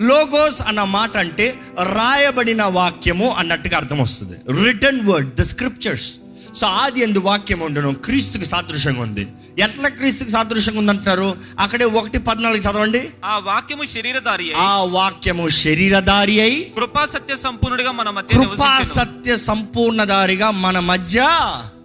Logos 0.00 0.62
అన్న 0.62 0.84
మాట 0.84 1.16
అంటే 1.16 1.54
రాయబడిన 1.82 2.62
వాక్యము 2.62 3.28
అన్నట్టుగా 3.30 3.76
అర్థం 3.76 3.98
వస్తుంది. 3.98 4.64
Return 4.64 5.06
word 5.06 5.34
the 5.34 5.40
scriptures 5.40 6.14
so 6.54 6.66
ఆది 6.66 7.00
ఎందు 7.00 7.18
వాక్యం 7.18 7.60
ఉండను. 7.60 7.94
క్రీస్తుకి 7.94 8.44
సాదృశ్యంగా 8.44 9.00
ఉంది. 9.00 9.26
ఎట్లా 9.58 9.88
క్రీస్తుకి 9.88 10.30
సాదృశ్యంగా 10.30 10.78
ఉంది 10.78 10.90
అంటున్నారు 10.90 11.36
అక్కడే 11.58 11.84
ఒకటి 11.84 12.18
పద్నాలుగు 12.18 12.60
చదవండి. 12.60 13.08
ఆ 13.24 13.38
వాక్యము 13.38 13.84
శరీరధారి 13.84 14.52
ఆ 14.52 14.84
వాక్యము 14.84 15.48
శరీరధారి 15.48 16.40
అయి 16.40 16.72
కృపా 16.76 17.06
సత్య 17.06 17.36
సంపూర్ణుడిగా 17.36 17.92
మన 17.92 18.10
మధ్య 18.10 18.38
కృపా. 18.38 18.82
సత్య 18.82 19.36
సంపూర్ణధారిగా 19.36 20.50
మన 20.50 20.78
మధ్య 20.78 21.20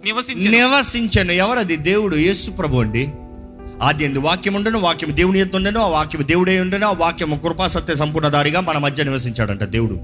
నివసించెను. 0.04 0.50
నివసించను. 0.50 1.32
ఎవరది? 1.32 1.76
దేవుడు 1.76 2.16
యేసు 2.16 2.50
ప్రభు 2.50 2.76
అండి. 2.76 3.10
ఆది 3.82 4.04
ఎందు 4.04 4.18
వాక్యం 4.18 4.54
ఉండను 4.54 4.78
వాక్యం 4.78 5.16
దేవుని 5.16 5.38
ఎత్తు 5.40 5.56
ఉండను 5.56 5.80
ఆ 5.80 5.86
వాక్యం 5.86 6.28
దేవుడే 6.28 6.60
ఉండను 6.60 6.86
ఆ 6.86 6.92
వాక్యము 6.92 7.36
కృపా 7.36 7.66
సత్య 7.66 7.94
సంపూర్ణధారిగా 7.94 8.60
మన 8.60 8.78
మధ్య 8.78 9.04
నివసించాడంట 9.04 9.64
దేవుడు. 9.64 10.00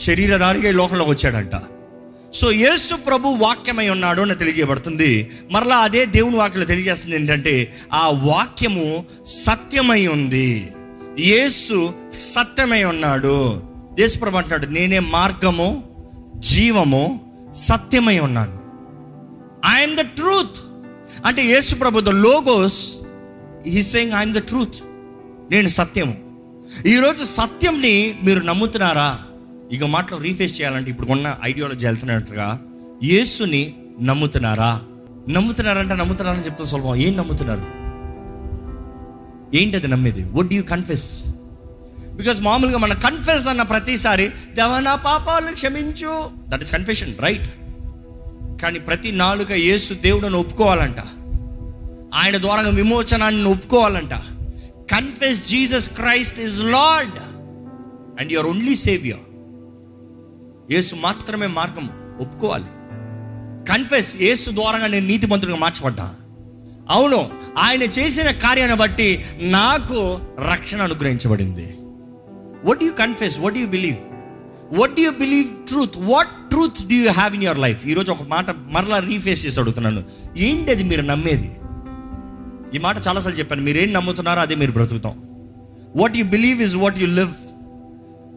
శరీరధారిగా 0.00 0.68
ఈ 0.68 0.72
లోకంలోకి 0.72 1.10
వచ్చాడంట. 1.10 1.50
సో 2.34 2.52
యేసు 2.52 2.94
ప్రభు 2.94 3.28
వాక్యమై 3.28 3.88
ఉన్నాడు 3.88 4.22
అని 4.22 4.34
తెలియజేయబడుతుంది. 4.34 5.30
మరలా 5.50 5.76
అదే 5.76 6.04
దేవుని 6.04 6.36
వాక్యం 6.36 6.64
తెలియజేస్తుంది 6.64 7.16
ఏంటంటే 7.16 7.72
ఆ 7.92 8.08
వాక్యము 8.08 9.04
సత్యమై 9.26 10.06
ఉంది. 10.06 10.68
యేసు 11.18 11.94
సత్యమై 12.14 12.84
ఉన్నాడు. 12.84 13.62
యేసు 14.00 14.18
ప్రభు 14.18 14.36
అంటున్నాడు 14.36 14.66
నేనే 14.66 14.98
మార్గము 14.98 15.84
జీవము 16.36 17.20
సత్యమై 17.54 18.18
ఉన్నాను. 18.18 18.58
ఐఎమ్ 19.76 19.96
ద 19.96 20.00
ట్రూత్ 20.00 20.58
అంటే 21.26 21.44
యేసు 21.44 21.74
ప్రభు 21.74 22.00
the 22.00 22.08
logos 22.08 22.94
he 23.66 23.82
saying 23.82 24.12
I'm 24.12 24.34
the 24.34 24.38
truth 24.38 24.74
నేను 25.50 25.68
సత్యము. 25.68 26.16
ఈరోజు 26.86 27.24
సత్యంని 27.24 28.18
మీరు 28.24 28.40
నమ్ముతున్నారా? 28.40 29.18
ఇక 29.72 29.84
మాటలు 29.84 30.18
రీఫేస్ 30.18 30.60
చేయాలంటే 30.60 30.90
ఇప్పుడు 30.90 31.08
ఉన్న 31.12 31.36
ఐడియాలజీ 31.44 31.86
వెళ్తున్నట్టుగా 31.86 32.60
యేసుని 33.04 33.74
నమ్ముతున్నారా? 34.02 34.82
నమ్ముతున్నారంటే 35.28 35.94
నమ్ముతున్నారని 35.94 36.44
చెప్తాను 36.44 36.68
సులభం. 36.68 36.96
ఏం 36.96 37.16
నమ్ముతున్నారు? 37.16 37.84
ఏంటి 39.56 39.76
అది 39.76 39.88
నమ్మేది? 39.88 40.24
వడ్ 40.24 40.54
యూ 40.54 40.62
కన్ఫెస్ 40.62 41.26
బికాస్ 42.12 42.40
మామూలుగా 42.40 42.78
మన 42.78 42.92
కన్ఫెస్ 42.92 43.48
అన్న 43.48 43.62
ప్రతిసారి 43.62 44.28
దేవనా 44.28 44.80
నా 44.80 44.94
పాపాలు 44.94 45.54
క్షమించు. 45.54 46.30
దట్ 46.48 46.62
ఇస్ 46.62 46.72
కన్ఫెషన్ 46.72 47.14
రైట్ 47.20 47.48
కానీ 48.62 48.78
ప్రతి 48.78 49.12
నాలుక 49.12 49.52
యేసు 49.52 49.94
దేవుడని 49.94 50.36
ఒప్పుకోవాలంట. 50.36 50.96
ఆయన 52.14 52.36
ద్వారా 52.36 52.62
విమోచనాన్ని 52.62 53.48
ఒప్పుకోవాలంట. 53.48 54.14
Confess 54.94 55.46
Jesus 55.46 55.90
Christ 55.90 56.40
is 56.40 56.62
Lord 56.62 57.18
and 58.20 58.32
your 58.32 58.46
only 58.46 58.74
saviour 58.74 59.33
Yesu 60.70 60.94
మాత్రమే 60.94 61.46
మార్గం 61.46 61.90
ఒప్పుకోవాలి. 62.20 62.64
కన్ఫెస్ 63.72 64.16
యేసు 64.16 64.50
ద్వారా 64.50 64.86
నేను 64.86 65.06
నీతిమంతుడిగా 65.06 65.56
మార్చబడ్డా. 65.56 66.14
అవును 66.88 67.30
ఆయన 67.58 67.82
చేసిన 67.82 68.30
కార్యాన్ని 68.30 68.76
బట్టి 68.76 69.24
నాకు 69.40 70.18
రక్షణ 70.50 70.82
అనుగ్రహించబడింది. 70.82 71.74
What 72.64 72.84
you 72.84 72.92
confess 72.92 73.40
what 73.40 73.56
you 73.56 73.66
believe 73.66 73.96
what 74.80 75.00
you 75.00 75.10
believe 75.10 75.66
truth 75.68 75.96
what 75.96 76.50
truth 76.50 76.86
do 76.86 76.94
you 76.94 77.10
have 77.10 77.34
in 77.34 77.44
your 77.44 77.58
life 77.58 77.86
ఈరోజు 77.86 78.12
ఒక 78.12 78.22
మాట 78.22 78.50
మరలా 78.50 78.98
రీఫేస్ 78.98 79.46
చేసి 79.46 79.60
అడుగుతున్నాను. 79.60 80.04
ఏంటి 80.36 80.70
అది 80.70 80.84
మీరు 80.84 81.02
నమ్మేది? 81.02 81.56
ఈ 82.74 82.78
మాట 82.78 82.96
చాలాసార్లు 83.08 83.38
చెప్పాను. 83.38 83.62
మీరు 83.62 83.78
ఏం 83.78 83.92
నమ్ముతున్నారో 83.92 84.40
అదే 84.40 84.54
మీరు 84.54 84.72
బ్రతుకుతాం. 84.72 85.22
What 85.96 86.16
you 86.16 86.24
believe 86.24 86.62
is 86.62 86.76
what 86.76 86.98
you 86.98 87.06
live 87.06 87.30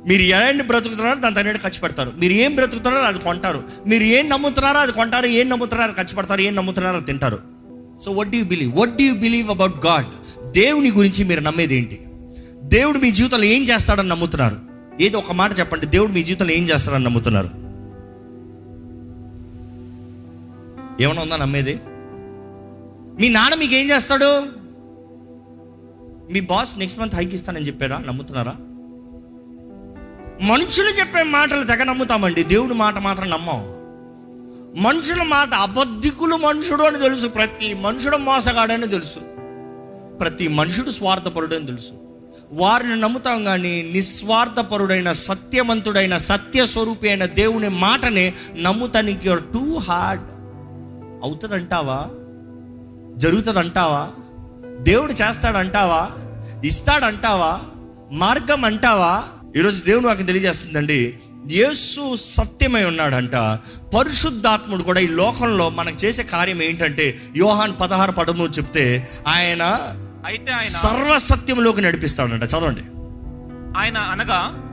మీరు 0.07 0.21
ఏంటి 0.21 0.63
బ్రతుకుతున్నారో 0.63 1.19
దాని 1.19 1.35
తగ్గట్టు 1.35 1.63
ఖర్చు 1.63 1.79
పెడతారు. 1.79 2.13
మీరు 2.17 2.33
ఏం 2.33 2.55
బ్రతుకుతున్నారో 2.55 3.05
అది 3.05 3.19
కొంటారు. 3.19 3.63
మీరు 3.87 4.03
ఏం 4.03 4.29
నమ్ముతున్నారో 4.29 4.79
అది 4.79 4.91
కొంటారు. 4.91 5.25
ఏం 5.25 5.49
నమ్ముతున్నారో 5.49 5.93
ఖర్చు 5.93 6.15
పెడతారు. 6.15 6.41
ఏం 6.41 6.55
నమ్ముతున్నారో 6.55 6.97
అది 6.97 7.05
తింటారు. 7.05 7.39
So 8.01 8.11
what 8.11 8.29
do 8.29 8.43
believe 8.43 8.77
what 8.77 8.97
do 8.97 9.03
you 9.03 9.15
believe 9.15 9.49
about 9.49 9.85
God 9.85 10.05
దేవుని 10.51 10.91
గురించి 10.91 11.23
మీరు 11.23 11.39
నమ్మేది 11.39 11.75
ఏంటి? 11.75 12.01
దేవుడు 12.63 12.97
మీ 12.97 13.11
జీవితంలో 13.11 13.43
ఏం 13.43 13.63
చేస్తాడని 13.63 14.09
నమ్ముతున్నారు? 14.09 14.57
ఏదో 15.01 15.17
ఒక 15.17 15.31
మాట 15.31 15.59
చెప్పండి. 15.59 15.85
దేవుడు 15.85 16.11
మీ 16.11 16.23
జీవితంలో 16.23 16.51
ఏం 16.51 16.63
చేస్తాడని 16.63 17.03
నమ్ముతున్నారు? 17.03 17.49
ఏమైనా 21.03 21.21
ఉందా 21.21 21.37
నమ్మేది? 21.37 21.79
మీ 23.19 23.29
నాన్న 23.29 23.55
మీకు 23.55 23.73
ఏం 23.73 23.89
చేస్తాడు? 23.89 24.43
మీ 26.33 26.39
బాస్ 26.39 26.77
నెక్స్ట్ 26.77 26.99
మంత్ 26.99 27.15
హైక్ 27.15 27.33
ఇస్తానని 27.33 27.67
చెప్పారా 27.67 27.97
నమ్ముతున్నారా? 27.97 28.55
మనుషులు 30.41 30.87
చెప్పే 30.87 31.23
మాటలు 31.23 31.63
తెగ 31.63 31.83
నమ్ముతామండి. 31.83 32.43
దేవుడి 32.43 32.73
మాట 32.73 32.97
మాత్రం 32.97 33.29
నమ్మం. 33.29 33.77
మనుషుల 34.83 35.23
మాట 35.23 35.53
అబద్ధికులు 35.53 36.35
మనుషుడు 36.35 36.83
అని 36.83 36.99
తెలుసు. 36.99 37.27
ప్రతి 37.27 37.73
మనుషుడు 37.73 38.17
మోసగాడని 38.17 38.87
తెలుసు. 38.87 39.19
ప్రతి 40.19 40.47
మనుషుడు 40.47 40.91
స్వార్థపరుడని 40.91 41.65
తెలుసు. 41.65 41.91
వారిని 42.53 42.99
నమ్ముతాం 42.99 43.43
కానీ 43.43 43.89
నిస్వార్థపరుడైన 43.93 45.11
సత్యవంతుడైన 45.11 46.17
సత్య 46.17 46.65
స్వరూపి 46.65 47.07
అయిన 47.07 47.25
దేవుని 47.25 47.69
మాటని 47.69 48.33
నమ్ముతానికి 48.61 49.35
టూ 49.35 49.77
హార్డ్ 49.77 50.23
అవుతుందంటావా? 51.23 52.07
జరుగుతుందంటావా? 53.17 54.09
దేవుడు 54.79 55.11
చేస్తాడంటావా? 55.11 56.09
ఇస్తాడంటావా? 56.65 57.59
మార్గం 58.11 58.65
అంటావా? 58.65 59.23
ఈరోజు 59.55 59.85
దేవుడు 59.85 60.07
నాకు 60.07 60.23
తెలియజేస్తుందండి 60.23 61.19
యేసు 61.51 62.15
సత్యమై 62.15 62.83
ఉన్నాడంట. 62.83 63.35
పరిశుద్ధాత్ముడు 63.95 64.83
కూడా 64.83 64.99
ఈ 64.99 65.07
లోకంలో 65.07 65.69
మనకు 65.69 66.05
చేసే 66.05 66.23
కార్యం 66.23 66.61
ఏంటంటే 66.61 67.17
యోహాన్ 67.35 67.73
పదహారు 67.81 68.11
పదము 68.11 68.45
చెప్తే 68.45 69.09
ఆయన 69.27 69.63
అయితే 70.25 70.51
ఆయన 70.51 70.67
సర్వసత్యంలోకి 70.67 71.81
నడిపిస్తాడంట. 71.81 72.43
చదవండి. 72.43 72.81
ఆయన 73.79 73.97
అనగా 73.97 74.63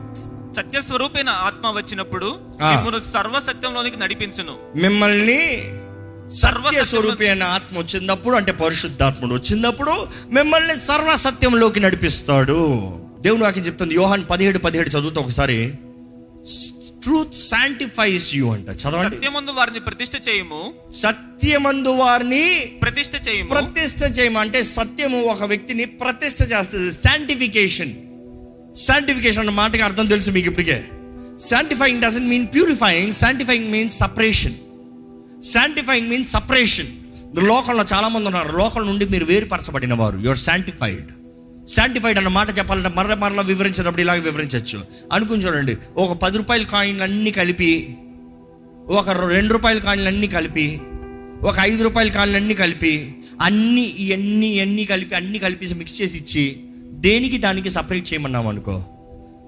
సత్య 0.56 0.82
స్వరూపైన 0.82 1.28
ఆత్మ 1.28 1.70
వచ్చినప్పుడు. 1.76 2.26
మిమ్మల్ని 2.62 3.00
సర్వ 3.00 3.40
సత్యంలోనికి 3.40 3.98
నడిపించును. 3.98 4.78
మిమ్మల్ని 4.78 5.70
సర్వ 6.30 6.82
స్వరూపి 6.82 7.28
అయిన 7.28 7.42
ఆత్మ 7.42 7.78
వచ్చినప్పుడు 7.78 8.36
అంటే 8.36 8.52
పరిశుద్ధాత్ముడు 8.52 9.34
వచ్చినప్పుడు 9.34 10.06
మిమ్మల్ని 10.30 10.80
సర్వసత్యంలోకి 10.80 11.80
నడిపిస్తాడు. 11.80 12.60
దేవుడు 13.24 13.42
నాకు 13.42 13.60
చెప్తుంది 13.60 13.94
యోహాన్ 13.94 14.22
పదిహేడు 14.30 14.58
పదిహేడు 14.58 14.88
చదువుతా 14.88 15.20
ఒకసారి. 15.20 15.72
ట్రూత్ 17.02 17.34
శాంటిఫైస్ 17.34 18.34
యూ 18.34 18.50
అంట. 18.50 18.68
చదవండి. 18.68 19.16
సత్యమందు 19.16 19.50
వారిని 19.50 19.80
ప్రతిష్ఠ 19.80 20.12
చేయము. 20.28 20.74
సత్యమందు 20.94 21.88
వారిని 21.88 22.72
ప్రతిష్ఠ 22.82 23.28
చేయము. 23.28 23.48
ప్రతిష్ట 23.48 24.20
చేయము. 24.20 24.38
అంటే 24.38 24.62
సత్యము 24.62 25.22
ఒక 25.22 25.42
వ్యక్తిని 25.42 25.84
ప్రతిష్ట 25.84 26.42
చేస్తుంది. 26.42 26.92
శాంటిఫికేషన్ 26.92 27.92
శాంటిఫికేషన్ 28.74 29.38
అన్న 29.38 29.50
మాటకి 29.50 29.82
అర్థం 29.82 30.06
తెలుసు 30.06 30.30
మీకు 30.30 30.48
ఇప్పటికే. 30.48 30.84
Sanctifying 31.48 32.02
doesn't 32.02 32.28
mean 32.28 32.46
purifying 32.46 33.12
sanctifying 33.12 33.72
means 33.72 33.98
separation 33.98 34.54
sanctifying 35.44 36.08
means 36.08 36.30
separation 36.30 36.86
లోకంలో 37.38 37.84
చాలా 37.92 38.08
మంది 38.08 38.26
ఉన్నారు. 38.26 38.56
లోకం 38.56 38.86
నుండి 38.86 39.08
మీరు 39.08 39.24
వేరుపరచబడిన 39.24 39.94
వారు. 39.94 40.18
యువర్ 40.18 40.38
శాంటిఫైడ్ 40.38 41.06
శాంటిఫైడ్ 41.68 42.18
అన్న 42.18 42.28
మాట 42.28 42.58
చెప్పాలంటే 42.58 42.88
మరల 42.96 43.14
మరల 43.14 43.40
వివరించేటప్పుడు 43.40 44.00
ఇలాగ 44.00 44.18
వివరించవచ్చు. 44.18 44.84
అనుకుని 45.12 45.46
చూడండి 45.46 45.76
ఒక 45.96 46.12
పది 46.12 46.38
రూపాయల 46.38 46.62
కాయిన్లు 46.62 47.02
అన్నీ 47.02 47.30
కలిపి 47.30 47.96
ఒక 48.88 49.10
రెండు 49.10 49.52
రూపాయల 49.52 49.78
కాయిన్లు 49.78 50.08
అన్నీ 50.08 50.26
కలిపి 50.26 50.80
ఒక 51.42 51.54
ఐదు 51.60 51.82
రూపాయల 51.82 52.08
కాయిన్లు 52.08 52.36
అన్నీ 52.36 52.54
కలిపి 52.54 53.14
అన్ని 53.40 53.80
ఇవన్నీ 53.80 54.60
అన్నీ 54.60 54.84
కలిపి 54.84 55.14
అన్నీ 55.14 55.38
కలిపి 55.38 55.74
మిక్స్ 55.74 56.02
చేసి 56.02 56.18
ఇచ్చి 56.18 56.60
దేనికి 56.92 57.38
దానికి 57.38 57.70
సపరేట్ 57.70 58.12
చేయమన్నాం 58.12 58.46
అనుకో? 58.46 58.84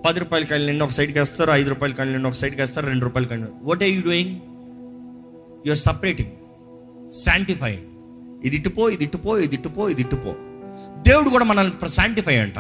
పది 0.07 0.21
రూపాయల 0.21 0.45
కాయిన్లు 0.45 0.71
నిన్న 0.71 0.83
ఒక 0.83 0.91
సైడ్కి 0.91 1.19
వేస్తారు 1.19 1.51
ఐదు 1.51 1.69
రూపాయల 1.69 1.93
కాయిన్లు 1.93 2.17
నిన్న 2.17 2.27
ఒక 2.27 2.35
సైడ్కి 2.35 2.61
వేస్తారు 2.61 2.87
రెండు 2.87 3.05
రూపాయల 3.05 3.27
కాయిన్లు. 3.27 3.53
What 3.63 3.83
are 3.83 3.91
you 3.91 4.01
doing 4.01 4.37
you're 5.67 5.77
separating 5.77 6.31
sanctify 7.11 7.79
ఇది 8.45 8.57
ఇటుపో 8.57 8.89
ఇది 8.89 9.05
ఇటుపో 9.05 9.39
ఇది 9.39 9.55
ఇటుపో 9.55 9.89
ఇది 9.89 10.01
ఇటుపో 10.01 10.35
దేవుడు 11.09 11.29
కూడా 11.29 11.45
మనల్ని 11.45 11.89
శాంటిఫై 11.89 12.37
అంట. 12.37 12.55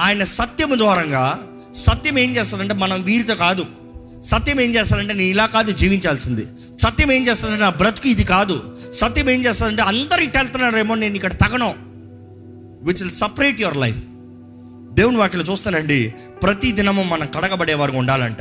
ఆయన 0.00 0.24
సత్యము 0.24 0.74
ద్వారంగా 0.74 1.38
సత్యం 1.74 2.18
ఏం 2.18 2.36
చేస్తాడంటే 2.36 2.74
మనం 2.74 3.02
వీరితో 3.02 3.34
కాదు. 3.34 3.66
సత్యం 4.22 4.60
ఏం 4.60 4.74
చేస్తాడంటే 4.74 5.14
నేను 5.14 5.28
ఇలా 5.28 5.46
కాదు 5.46 5.72
జీవించాల్సింది. 5.72 6.46
సత్యం 6.78 7.12
ఏం 7.12 7.26
చేస్తాడంటే 7.26 7.60
నా 7.60 7.70
బ్రతుకు 7.70 8.08
ఇది 8.08 8.24
కాదు. 8.24 8.76
సత్యం 8.92 9.30
ఏం 9.30 9.44
చేస్తాడంటే 9.44 9.82
అందరు 9.82 10.20
ఇటు 10.20 10.38
వెళ్తున్నారేమో 10.38 10.94
నేను 10.94 11.14
ఇక్కడ 11.14 11.32
తగను. 11.32 11.74
Which 12.82 13.02
will 13.02 13.10
separate 13.10 13.60
your 13.60 13.76
life 13.76 14.02
దేవుని 14.94 15.16
వాక్యలో 15.16 15.44
చూస్తానండి 15.44 16.14
ప్రతి 16.42 16.72
దినము 16.72 17.02
మనం 17.02 17.26
కడగబడే 17.26 17.74
వారికి 17.74 17.98
ఉండాలంట. 17.98 18.38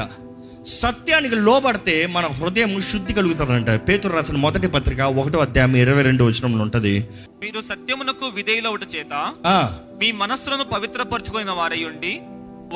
సత్యానికి 0.67 1.35
లోబడితే 1.35 2.07
మన 2.07 2.25
హృదయం 2.25 2.81
శుద్ధి 2.81 3.13
కలుగుతుందంట. 3.13 3.69
పేతురు 3.87 4.13
రాసిన 4.13 4.37
మొదటి 4.37 4.67
పత్రిక 4.67 4.99
ఒకటో 4.99 5.39
అధ్యాయం 5.39 5.75
ఇరవై 5.75 6.01
రెండు 6.01 6.23
వచనంలో 6.23 6.63
ఉంటుంది. 6.63 7.07
మీరు 7.43 7.62
సత్యమునకు 7.62 8.25
విధేయులవుట 8.25 8.83
చేత 8.95 9.13
మీ 10.00 10.12
మనస్సులను 10.12 10.63
పవిత్రపరచుకున్న 10.63 11.51
వారై 11.51 11.83
ఉండి 11.83 12.12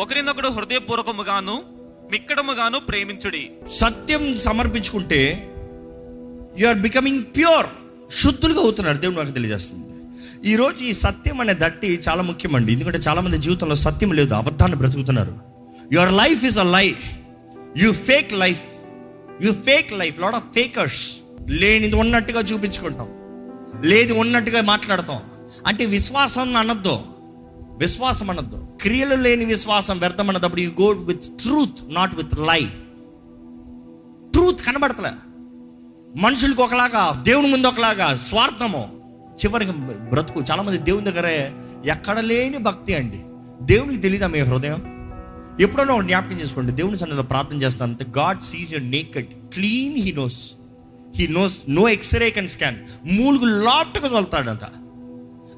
ఒకరినొకడు 0.02 0.48
హృదయపూర్వకముగాను 0.48 1.56
మిక్కడముగాను 2.12 2.80
ప్రేమించుడి. 2.80 3.52
సత్యం 3.72 4.40
సమర్పించుకుంటే 4.40 5.20
యు 6.58 6.68
ఆర్ 6.68 6.78
బికమింగ్ 6.78 7.24
ప్యూర్ 7.36 7.68
శుద్ధులుగా 8.22 8.62
అవుతున్నారు. 8.62 8.98
దేవుడు 8.98 9.18
నాకు 9.18 9.32
తెలియజేస్తుంది. 9.32 9.94
ఈరోజు 10.52 10.84
ఈ 10.84 10.94
సత్యం 10.94 11.40
అనే 11.40 11.54
దట్టి 11.54 12.00
చాలా 12.10 12.24
ముఖ్యమండి. 12.24 12.74
ఎందుకంటే 12.74 12.98
చాలా 13.08 13.22
మంది 13.22 13.38
జీవితంలో 13.38 13.76
సత్యం 13.76 14.14
లేదు 14.14 14.34
అబద్ధాన్ని 14.34 14.78
బ్రతుకుతున్నారు. 14.78 15.36
Your 15.94 16.14
life 16.14 16.44
is 16.44 16.60
a 16.60 16.68
life 16.80 17.04
you 17.78 17.92
fake 17.92 18.34
life 18.34 18.66
you 19.42 19.52
fake 19.52 19.94
life 19.94 20.20
lot 20.20 20.36
of 20.36 20.50
fakers 20.56 21.02
లేనిది 21.62 21.96
ఉన్నట్టుగా 21.96 22.42
చూపించుకుంటాం. 22.42 23.10
లేదు 23.82 24.14
ఉన్నట్టుగా 24.14 24.62
మాట్లాడతాం. 24.62 25.22
అంటే 25.68 25.86
విశ్వాసం 25.86 26.56
అనొద్దు. 26.56 27.00
విశ్వాసం 27.78 28.30
అనొద్దు. 28.30 28.68
క్రియలు 28.82 29.16
లేని 29.16 29.46
విశ్వాసం 29.46 30.00
వ్యర్థం 30.00 30.30
అన్నప్పుడు 30.30 30.62
you 30.62 30.72
go 30.82 30.88
with 30.88 31.24
truth 31.24 31.94
not 31.94 32.16
with 32.16 32.40
lie 32.40 32.66
truth 34.32 34.66
కనబడతలే. 34.66 35.10
మనుషులకు 36.22 36.64
ఒకలాగా 36.64 37.22
దేవుని 37.24 37.48
ముందు 37.48 37.68
ఒకలాగా 37.68 38.16
స్వార్థము. 38.16 39.00
చివరికి 39.46 39.72
బ్రతుకు. 40.10 40.44
చాలామంది 40.52 40.78
దేవుని 40.78 41.06
దగ్గరే 41.06 41.54
ఎక్కడ 41.86 42.20
లేని 42.20 42.58
భక్తి 42.58 42.94
అండి. 42.94 43.20
దేవునికి 43.62 44.02
తెలియదా 44.02 44.28
మీ 44.28 44.40
హృదయం? 44.40 44.96
ఎప్పుడైనా 45.60 46.02
జ్ఞాపకం 46.02 46.40
చేసుకోండి. 46.42 46.72
దేవుని 46.72 46.98
సన్నిధిలో 46.98 47.24
ప్రార్థన 47.24 47.62
చేస్తాను. 47.62 47.96
God 48.18 48.42
sees 48.42 48.74
your 48.74 48.92
naked 48.92 49.28
clean 49.28 49.98
he 49.98 50.12
knows 50.12 50.54
he 51.18 51.26
knows 51.38 51.56
no 51.78 51.84
X-ray 51.96 52.30
can 52.38 52.50
scan 52.56 52.78
మూలుగు 53.18 53.48
లోపటకు 53.68 54.14
వెళ్తాడంట. 54.16 54.66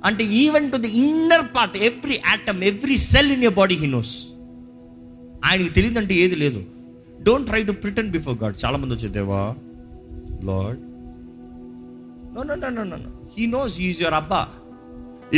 అంటే 0.08 0.24
even 0.42 0.68
to 0.72 0.78
the 0.86 0.92
inner 1.04 1.46
part 1.56 1.78
every 1.90 2.18
atom 2.26 2.60
every 2.72 2.98
cell 3.12 3.32
in 3.36 3.44
your 3.48 3.56
body 3.62 3.78
he 3.84 3.88
knows 3.98 4.16
ఆయనకి 5.46 5.72
తెలియదంటే 5.78 6.16
ఏది 6.24 6.36
లేదు. 6.44 6.62
Don't 7.28 7.48
try 7.48 7.62
to 7.64 7.74
pretend 7.84 8.12
before 8.18 8.38
God 8.44 8.56
చాలా 8.66 8.78
మంది 8.82 8.94
వచ్చే 8.96 9.10
దేవా 9.18 9.42
Lord 10.50 10.82
no 12.36 12.44
no 12.50 12.56
no 12.64 12.70
no 12.70 12.84
no 13.06 13.12
he 13.38 13.46
knows 13.58 13.76
is 13.88 14.02
your 14.02 14.18
అబ్బా 14.22 14.42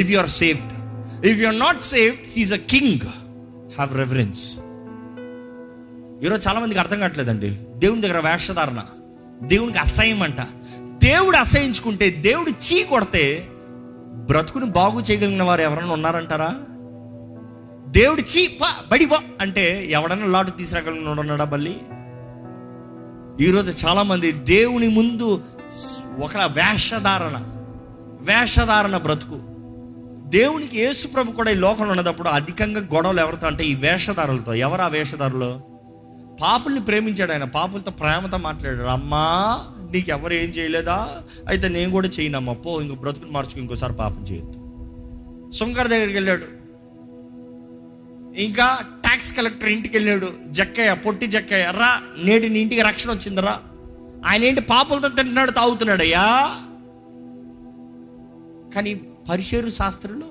if 0.01 0.11
you 0.11 0.19
are 0.19 0.31
saved 0.41 0.71
if 1.29 1.37
you 1.41 1.47
are 1.47 1.59
not 1.59 1.81
saved 1.93 2.19
he's 2.35 2.53
a 2.59 2.61
king 2.73 3.05
have 3.77 3.93
reference 4.01 4.43
ఈరోజు 6.23 6.41
చాలా 6.47 6.59
మందికి 6.59 6.79
అర్థం 6.79 6.99
కావట్లేదండి. 6.99 7.49
దేవుని 7.83 8.01
దగ్గర 8.01 8.19
వేషధారణ. 8.29 8.79
దేవునికి 9.43 9.77
అసహ్యం 9.77 10.21
అంట 10.21 10.41
దేవుడు 11.03 11.37
అసహించుకుంటే 11.37 12.09
దేవుడు 12.09 12.49
చీ 12.49 12.83
కొడితే 12.83 13.47
బ్రతుకుని 14.13 14.65
బాగు 14.65 15.01
చేయగలిగిన 15.01 15.43
వారు 15.43 15.61
ఎవరైనా 15.61 15.91
ఉన్నారంటారా? 15.91 16.55
దేవుడు 17.87 18.21
చీ 18.21 18.47
పా 18.47 18.75
బడిపో 18.91 19.17
అంటే 19.41 19.85
ఎవడన్నా 19.91 20.25
లాటు 20.25 20.51
తీసుకురాగలిగిన 20.51 21.19
ఉన్నాడా 21.19 21.43
బల్లి? 21.43 21.81
ఈరోజు 23.41 23.87
చాలామంది 23.87 24.31
దేవుని 24.31 24.87
ముందు 24.87 25.43
ఒక 26.23 26.37
వేషధారణ 26.37 27.43
వేషధారణ 28.21 28.97
బ్రతుకు. 28.97 29.39
దేవునికి 30.29 30.79
యేసు 30.79 31.07
ప్రభు 31.07 31.31
కూడా 31.31 31.51
ఈ 31.51 31.55
లోకంలో 31.55 31.91
ఉన్నప్పుడు 31.91 32.29
అధికంగా 32.29 32.79
గొడవలు 32.79 33.19
ఎవరితో 33.19 33.47
అంటే 33.47 33.63
ఈ 33.63 33.75
వేషధారులతో. 33.75 34.53
ఎవరు 34.53 34.81
ఆ 34.81 34.87
వేషధారులు? 34.87 35.68
పాపుల్ని 36.41 36.81
ప్రేమించాడు 36.81 37.31
ఆయన. 37.31 37.43
పాపులతో 37.43 37.91
ప్రేమతో 37.91 38.37
మాట్లాడాడు. 38.37 38.87
అమ్మా 38.87 39.59
నీకు 39.91 40.09
ఎవరు 40.09 40.33
ఏం 40.33 40.49
చేయలేదా? 40.49 41.17
అయితే 41.47 41.67
నేను 41.67 41.91
కూడా 41.91 42.07
చేయనమ్మా. 42.07 42.53
పో 42.53 42.81
ఇంకో 42.81 42.95
బ్రతుకుని 42.95 43.31
మార్చుకు 43.31 43.59
ఇంకోసారి 43.59 43.93
పాపం 43.93 44.23
చేయొద్దు. 44.23 44.59
సుంకర్ 45.51 45.87
దగ్గరికి 45.87 46.13
వెళ్ళాడు. 46.13 46.59
ఇంకా 48.41 48.79
ట్యాక్స్ 49.01 49.33
కలెక్టర్ 49.33 49.69
ఇంటికి 49.69 49.97
వెళ్ళాడు. 49.97 50.29
జక్కయ్య 50.51 50.93
పొట్టి 50.93 51.27
జక్కయ్య 51.27 51.65
రా 51.65 52.01
నేటి 52.23 52.49
నీ 52.49 52.59
ఇంటికి 52.59 52.81
రక్షణ 52.81 53.11
వచ్చిందిరా 53.11 53.59
ఆయన 54.25 54.43
ఏంటి 54.43 54.61
పాపలతో 54.61 55.07
తింటున్నాడు 55.07 55.51
తాగుతున్నాడు 55.51 56.01
అయ్యా? 56.01 56.55
కానీ 58.75 59.01
పరిశేరు 59.29 59.69
శాస్త్రులు 59.69 60.25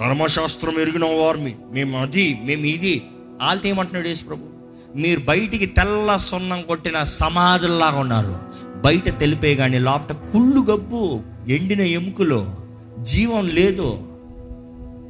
ధర్మశాస్త్రం 0.00 0.80
ఎరిగిన 0.80 1.04
వారిని 1.04 1.56
మేము 1.70 2.02
అది 2.02 2.40
మేము 2.44 2.64
ఇది. 2.64 3.02
వాళ్ళతో 3.42 3.68
ఏమంటున్నాడు 3.68 4.08
యేసు 4.08 4.24
ప్రభు 4.24 4.59
మీరు 4.96 5.20
బయటికి 5.20 5.66
తెల్ల 5.66 6.16
సున్నం 6.16 6.62
కొట్టిన 6.62 7.02
సమాధుల్లాగా 7.02 7.98
ఉన్నారు. 7.98 8.40
బయట 8.84 9.20
తెలిపే 9.20 9.54
కానీ 9.54 9.78
లోపట 9.78 10.12
కుళ్ళు 10.12 10.60
గబ్బు 10.60 11.20
ఎండిన 11.48 11.80
ఎముకలు 11.80 12.54
జీవం 13.02 13.48
లేదు. 13.48 13.98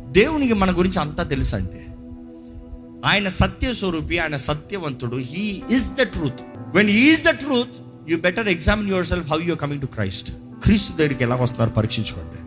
దేవునికి 0.08 0.54
మన 0.54 0.78
గురించి 0.78 1.00
అంతా 1.00 1.22
తెలుసండి. 1.22 1.80
ఆయన 3.08 3.28
సత్య 3.28 3.72
స్వరూపి 3.72 4.18
ఆయన 4.18 4.36
సత్యవంతుడు. 4.36 5.16
He 5.16 5.62
is 5.72 5.90
the 5.90 6.02
truth 6.02 6.40
when 6.74 6.90
is 6.90 7.24
the 7.24 7.30
truth 7.30 7.76
you 8.08 8.18
better 8.18 8.48
examine 8.48 8.88
yourself 9.06 9.30
how 9.30 9.38
you 9.42 9.54
coming 9.54 9.80
to 9.80 9.86
Christ 9.86 10.32
Kristu 10.64 10.96
దగ్గరికి 10.96 11.24
ఎలా 11.24 11.36
వస్తున్నారు 11.36 11.70
పరీక్షించుకోండి. 11.70 12.42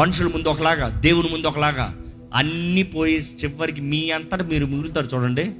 మనుషుల 0.00 0.26
ముందు 0.26 0.48
ఒకలాగా 0.48 0.88
దేవుని 0.88 1.28
ముందు 1.32 1.46
ఒకలాగా 1.46 1.96
అన్ని 2.34 2.82
పోయి 2.82 3.16
చివరికి 3.16 3.80
మీ 3.80 4.10
అంతటా 4.10 4.44
మీరు 4.44 4.66
మిగులుతారు 4.66 5.06
చూడండి. 5.14 5.52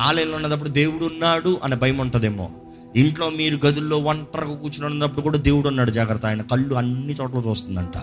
ఆలయంలో 0.00 0.36
ఉన్నప్పుడు 0.36 0.68
దేవుడు 0.68 1.04
ఉన్నాడు 1.04 1.60
అనే 1.64 1.76
భయం 1.76 1.98
ఉంటుందేమో. 1.98 2.50
ఇంట్లో 2.96 3.30
మీరు 3.30 3.66
గదుల్లో 3.66 3.98
ఒంటరిగా 3.98 4.54
కూర్చుని 4.54 4.86
ఉన్నప్పుడు 4.86 5.20
కూడా 5.20 5.38
దేవుడు 5.38 5.68
ఉన్నాడు 5.68 5.90
జాగ్రత్త. 5.90 6.26
ఆయన 6.26 6.42
కళ్ళు 6.42 6.74
అన్ని 6.74 7.12
చోట్ల 7.12 7.38
చూస్తుందంట. 7.38 7.96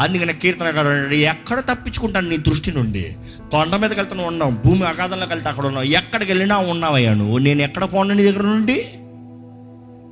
అందుకని 0.00 0.32
కీర్తన 0.32 0.66
ఎక్కడ 1.12 1.60
తప్పించుకుంటాను 1.60 2.28
నీ 2.28 2.36
దృష్టి 2.36 2.72
నుండి? 2.72 3.16
కొండ 3.50 3.76
మీదకి 3.76 4.00
వెళ్తాను 4.00 4.26
ఉన్నావు 4.26 4.50
భూమి 4.50 4.82
అగాధంలోకి 4.82 5.32
వెళ్తే 5.32 5.48
అక్కడ 5.48 5.66
ఉన్నావు. 5.66 5.86
ఎక్కడికి 5.86 6.30
వెళ్ళినా 6.30 6.58
ఉన్నావయ్యా 6.58 7.14
నువ్వు. 7.14 7.38
నేను 7.38 7.62
ఎక్కడ 7.62 7.84
పోను 7.84 8.14
నీ 8.14 8.24
దగ్గర 8.24 8.42
నుండి? 8.42 8.92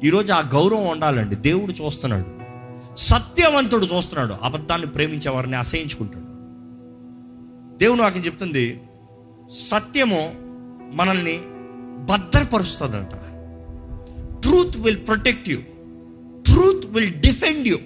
ఈరోజు 0.09 0.33
ఆ 0.33 0.41
గౌరవం 0.41 0.89
ఉండాలండి. 0.89 1.37
దేవుడు 1.37 1.85
చూస్తున్నాడు. 1.85 2.41
సత్యవంతుడు 2.97 3.87
చూస్తున్నాడు. 3.87 4.35
అబద్ధాన్ని 4.43 4.87
ప్రేమించే 4.87 5.31
వారిని 5.31 5.57
అసహించుకుంటాడు. 5.57 6.31
దేవుడు 7.79 8.01
నాకు 8.01 8.19
చెప్తుంది 8.19 8.81
సత్యము 9.51 10.50
మనల్ని 10.93 11.37
భద్రపరుస్తుందంట. 12.07 13.15
Truth 14.43 14.77
will 14.77 15.07
protect 15.07 15.49
you 15.49 15.59
truth 16.47 16.87
will 16.87 17.21
defend 17.21 17.69
you 17.69 17.77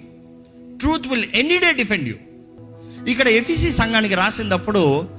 truth 0.77 1.07
will 1.07 1.25
any 1.35 1.57
day 1.57 1.71
defend 1.71 2.07
you 2.07 2.15
ఇక్కడ 3.07 3.27
ఎఫీసీ 3.27 3.71
సంఘానికి 3.71 4.15
రాసినప్పుడు 4.15 5.09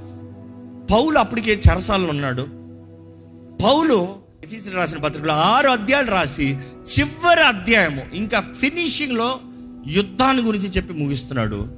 పౌలు 0.92 1.18
అప్పటికే 1.18 1.61
చెరసాలలో 1.70 2.09
ఉన్నాడు. 2.09 2.42
పౌలు 3.64 4.16
ఎఫీసీ 4.44 4.70
రాసిన 4.70 4.99
పత్రికలో 4.99 5.35
ఆరు 5.35 5.68
అధ్యాయాలు 5.68 6.11
రాసి 6.11 6.57
చివరి 6.99 7.42
అధ్యాయము 7.42 8.03
ఇంకా 8.14 8.40
ఫినిషింగ్లో 8.40 9.40
యుద్ధాన్ని 9.87 10.42
గురించి 10.42 10.68
చెప్పి 10.68 10.92
ముగిస్తున్నాడు. 10.92 11.68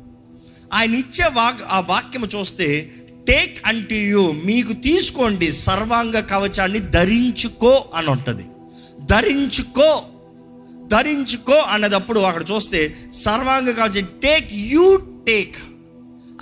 ఆయన 0.75 0.94
ఇచ్చే 0.94 1.31
వాక్ 1.35 1.61
ఆ 1.68 1.81
వాక్యము 1.81 2.27
చూస్తే 2.27 2.92
టేక్ 3.29 3.57
అంటే 3.67 3.99
యూ 4.05 4.23
మీకు 4.45 4.73
తీసుకోండి 4.73 5.53
సర్వాంగ 5.53 6.21
కవచాన్ని 6.21 6.81
ధరించుకో 6.97 7.85
అని 7.95 8.11
ఉంటుంది. 8.11 8.45
ధరించుకో 9.01 10.03
ధరించుకో 10.87 11.53
అన్నదప్పుడు 11.53 12.21
అక్కడ 12.21 12.45
చూస్తే 12.53 12.81
సర్వాంగ 13.12 13.71
కవచం 13.71 14.07
take 14.23 14.49
you 14.53 14.87
take 15.27 15.57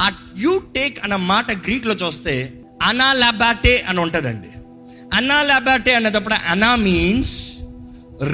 a 0.00 0.08
you 0.38 0.52
take 0.74 0.96
అన్న 1.04 1.16
మాట 1.16 1.50
గ్రీక్లో 1.50 1.94
చూస్తే 1.94 2.34
అనాలాబాటే 2.82 3.84
అని 3.88 4.00
ఉంటుందండి. 4.00 4.50
అనాలాబాటే 5.14 5.92
అన్నదప్పుడు 5.94 6.34
అనా 6.50 6.76
means 6.76 7.36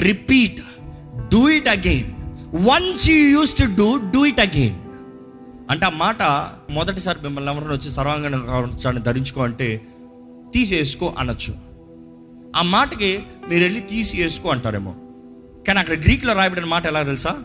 repeat 0.01 0.61
do 1.33 1.49
it 1.49 1.69
again 1.69 2.09
once 2.71 3.05
you 3.11 3.17
use 3.29 3.55
to 3.57 3.65
do 3.65 3.89
do 4.11 4.25
it 4.25 4.41
again 4.41 4.79
అంటే 5.71 5.87
ఆ 5.87 5.93
మాట 5.97 6.23
మొదటిసారి 6.73 7.19
మిమ్మల్ని 7.23 7.53
ఎవరైనా 7.53 7.73
వచ్చి 7.73 7.91
సర్వాంగ 7.91 8.27
కవచాన్ని 8.47 9.03
ధరించుకో 9.03 9.43
అంటే 9.43 9.81
తీసేసుకో 10.55 11.15
అనొచ్చు. 11.19 11.55
ఆ 12.57 12.63
మాటకి 12.63 13.21
మీరు 13.49 13.63
వెళ్ళి 13.63 13.81
తీసి 13.81 14.23
వేసుకో 14.23 14.49
అంటారేమో. 14.49 14.95
కానీ 15.69 15.79
అక్కడ 15.79 15.99
గ్రీక్లో 15.99 16.35
రాయబడిన 16.35 16.65
మాట 16.65 16.87
ఎలా 16.87 17.03
తెలుసా? 17.03 17.43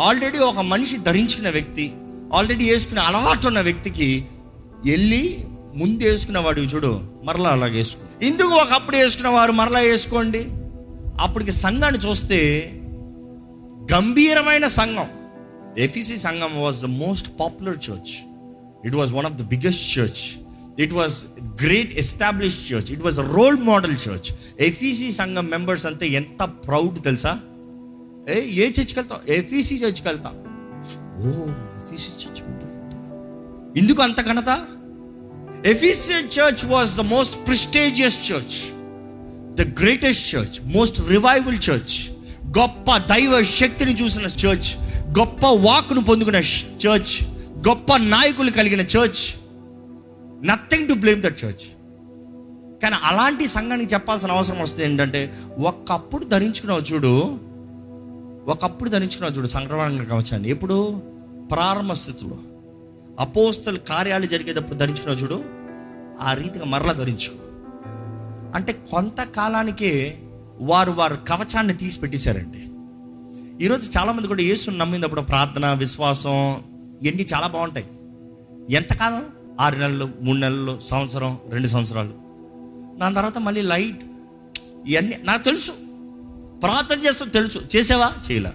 ఆల్రెడీ 0.00 0.38
ఒక 0.38 0.58
మనిషి 0.58 0.96
ధరించిన 0.96 1.50
వ్యక్తి 1.50 1.92
ఆల్రెడీ 2.34 2.70
వేసుకునే 2.70 3.00
అలవాటు 3.00 3.46
ఉన్న 3.46 3.60
వ్యక్తికి 3.60 4.24
వెళ్ళి 4.86 5.44
ముందు 5.74 6.04
వేసుకున్న 6.04 6.38
వాడు 6.38 6.60
చూడు 6.60 7.00
మరలా 7.24 7.50
అలాగే 7.50 7.76
వేసుకో. 7.76 8.26
ఇందుకు 8.26 8.48
ఒకప్పుడు 8.48 8.96
వేసుకున్న 8.96 9.28
వారు 9.28 9.52
మరలా 9.52 9.78
వేసుకోండి. 9.78 10.46
అప్పటికి 11.20 11.52
సంఘాన్ని 11.52 12.00
చూస్తే 12.00 12.70
గంభీరమైన 13.92 14.66
సంఘం 14.66 15.06
ఎఫీసీ 15.78 16.16
సంఘం 16.16 16.62
was 16.62 16.82
the 16.82 16.84
most 16.84 17.40
popular 17.40 17.76
church 17.90 18.33
it 18.86 18.94
was 18.94 19.12
one 19.12 19.26
of 19.26 19.36
the 19.36 19.44
biggest 19.44 19.98
church 19.98 20.22
it 20.78 20.92
was 20.92 21.16
great 21.62 21.92
establish 21.98 22.58
church 22.70 22.92
it 22.92 23.02
was 23.02 23.18
role 23.34 23.58
model 23.64 23.96
church 24.06 24.28
FC 24.60 25.10
సంఘం 25.10 25.46
మెంబర్స్ 25.48 25.86
అంతే 25.86 26.06
ఎంత 26.12 26.42
ప్రౌడ్ 26.66 26.98
తెలుసా? 27.04 27.32
ఏ 28.28 28.38
ఏ 28.56 28.66
చర్చ్కి 28.70 28.98
వెళ్తాం 28.98 29.20
ఎఫీసీ 29.38 29.76
చర్చ్కి 29.76 30.08
వెళ్తాం 30.08 30.34
ఓ 31.18 31.30
ఎఫీసీ 31.80 32.10
చర్చ్ 32.22 32.40
ఎందుకు 33.76 34.02
అంత 34.02 34.20
ఘనత? 34.20 34.50
FC 35.66 36.16
church 36.36 36.64
was 36.66 36.92
the 36.96 37.04
most 37.08 37.36
prestigious 37.46 38.18
church 38.28 38.56
the 39.54 39.62
greatest 39.80 40.34
church 40.34 40.56
most 40.76 41.00
revival 41.08 41.58
church 41.68 41.94
గొప్ప 42.58 42.96
దైవ 43.10 43.42
శక్తిని 43.52 43.94
చూసిన 44.02 44.26
చర్చ్ 44.42 44.68
గొప్ప 45.18 45.46
వాక్ను 45.66 46.00
పొందుకున్న 46.04 46.40
చర్చ్ 46.84 47.14
గొప్ప 47.66 47.96
నాయకులు 47.96 48.50
కలిగిన 48.50 48.80
church 48.80 49.22
nothing 50.46 50.88
to 50.88 50.94
blame 50.94 51.22
that 51.22 51.44
church 51.44 51.64
కానీ 52.82 52.96
అలాంటి 53.04 53.46
సంఘానికి 53.46 53.94
చెప్పాల్సిన 53.94 54.30
అవసరం 54.30 54.58
వస్తుంది 54.58 54.84
ఏంటంటే 54.84 55.34
ఒకప్పుడు 55.58 56.24
ధరించుకున్నావు 56.24 56.80
చూడు 56.80 57.12
ఒకప్పుడు 58.50 58.90
ధరించుకున్నావు 58.90 59.34
చూడు 59.34 59.46
సంక్రమణ 59.46 60.04
కవచాన్ని 60.04 60.48
ఎప్పుడు? 60.48 61.02
ప్రారంభ 61.50 61.92
స్థితిలో. 61.92 62.38
అపోస్తల 63.20 63.76
కార్యాలు 63.76 64.26
జరిగేటప్పుడు 64.26 64.76
ధరించుకున్నావు 64.76 65.22
చూడు 65.22 65.44
ఆ 66.20 66.34
రీతిగా 66.34 66.64
మరలా 66.64 66.92
ధరించుకో 66.92 67.38
అంటే 68.54 68.72
కొంతకాలానికే 68.72 70.18
వారు 70.60 70.90
వారు 70.90 71.14
కవచాన్ని 71.28 71.74
తీసి 71.74 72.00
పెట్టేశారండి 72.00 72.58
ఈరోజు 73.64 73.90
చాలామంది 73.98 74.28
కూడా 74.28 74.42
యేసుని 74.42 74.78
నమ్మినప్పుడు 74.78 75.20
ప్రార్థన 75.20 75.72
విశ్వాసం 75.72 76.62
ఇవన్నీ 77.04 77.26
చాలా 77.34 77.46
బాగుంటాయి. 77.46 77.86
ఎంతకాలం? 78.76 79.24
ఆరు 79.60 79.78
నెలలు 79.78 80.08
మూడు 80.22 80.38
నెలలు 80.38 80.80
సంవత్సరం 80.80 81.38
రెండు 81.48 81.68
సంవత్సరాలు. 81.68 82.12
దాని 82.98 83.14
తర్వాత 83.14 83.38
మళ్ళీ 83.38 83.62
లైట్. 83.62 84.04
ఇవన్నీ 84.86 85.18
నాకు 85.24 85.44
తెలుసు. 85.44 85.72
ప్రార్థన 86.60 86.98
చేస్తే 87.06 87.24
తెలుసు. 87.24 87.58
చేసావా? 87.76 88.12
చేయలే. 88.30 88.50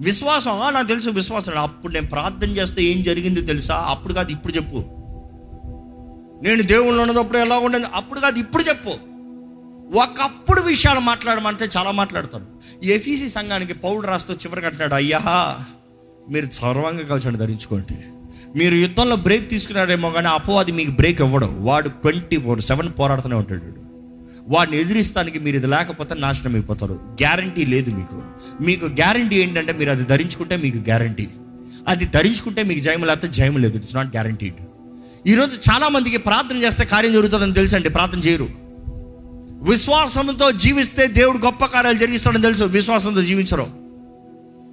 విశ్వాసం. 0.00 0.50
నాకు 0.70 0.86
తెలుసు 0.86 1.10
విశ్వాసం. 1.10 1.58
అప్పుడు 1.58 1.92
నేను 1.92 2.06
ప్రార్థన 2.06 2.50
చేస్తే 2.50 2.82
ఏం 2.82 3.02
జరిగింది 3.02 3.40
తెలుసా? 3.40 3.86
అప్పుడు 3.88 4.14
కాదు 4.14 4.32
ఇప్పుడు 4.32 4.52
చెప్పు. 4.52 4.84
నేను 6.42 6.62
దేవుళ్ళు 6.62 7.02
ఉన్నప్పుడు 7.02 7.38
ఎలా 7.38 7.58
ఉండేది? 7.58 7.84
అప్పుడు 7.94 8.20
కాదు 8.20 8.38
ఇప్పుడు 8.38 8.62
చెప్పు. 8.62 8.90
ఒకప్పుడు 9.98 10.60
విషయాలు 10.60 11.00
మాట్లాడమంటే 11.00 11.68
చాలా 11.76 11.90
మాట్లాడతాను 11.90 12.46
ఎఫీసీ 12.84 13.28
సంఘానికి 13.28 13.74
పౌరుడు 13.74 14.06
రాస్తూ 14.06 14.34
చివరికి 14.34 14.66
అంటున్నాడు 14.66 14.94
అయ్యా 14.94 15.20
మీరు 16.30 16.50
సర్వంగా 16.50 17.04
కవచాన్ని 17.10 17.36
ధరించుకోండి. 17.36 17.98
మీరు 18.58 18.74
యుద్ధంలో 18.74 19.16
బ్రేక్ 19.16 19.50
తీసుకున్నాడేమో 19.50 20.10
కానీ 20.10 20.28
అపవాది 20.28 20.72
మీకు 20.72 20.90
బ్రేక్ 20.90 21.20
ఇవ్వడం. 21.20 21.56
వాడు 21.60 21.88
ట్వంటీ 21.88 22.36
ఫోర్ 22.36 22.60
సెవెన్ 22.60 22.88
పోరాడుతూనే 22.98 23.36
ఉంటాడు 23.36 23.82
వాడిని 24.48 24.80
ఎదిరిస్తానికి 24.80 25.38
మీరు 25.38 25.56
ఇది 25.56 25.66
లేకపోతే 25.66 26.14
నాశనం 26.14 26.54
అయిపోతారు. 26.54 26.92
గ్యారంటీ 26.92 27.64
లేదు 27.64 27.90
మీకు. 27.90 28.22
మీకు 28.64 28.86
గ్యారంటీ 28.86 29.36
ఏంటంటే 29.36 29.72
మీరు 29.72 29.90
అది 29.90 30.04
ధరించుకుంటే 30.04 30.56
మీకు 30.56 30.76
గ్యారంటీ 30.76 31.28
అది 31.88 32.04
ధరించుకుంటే 32.04 32.62
మీకు 32.62 32.80
జయం 32.80 33.04
లేకపోతే 33.04 33.32
జయం 33.32 33.62
లేదు. 33.62 33.76
ఇట్స్ 33.76 33.96
నాట్ 33.96 34.08
గ్యారంటీడ్ 34.08 34.54
ఈరోజు 35.26 35.70
చాలామందికి 35.70 36.16
ప్రార్థన 36.16 36.56
చేస్తే 36.56 36.84
కార్యం 36.84 37.12
జరుగుతుందని 37.12 37.52
తెలుసండి. 37.52 37.88
ప్రార్థన 37.88 38.18
చేయరు. 38.18 38.48
విశ్వాసంతో 39.62 40.50
జీవిస్తే 40.50 41.06
దేవుడు 41.06 41.38
గొప్ప 41.38 41.64
కార్యాలు 41.64 41.98
జరిగిస్తాడని 41.98 42.42
తెలుసు. 42.42 42.64
విశ్వాసంతో 42.64 43.22
జీవించరు. 43.22 43.81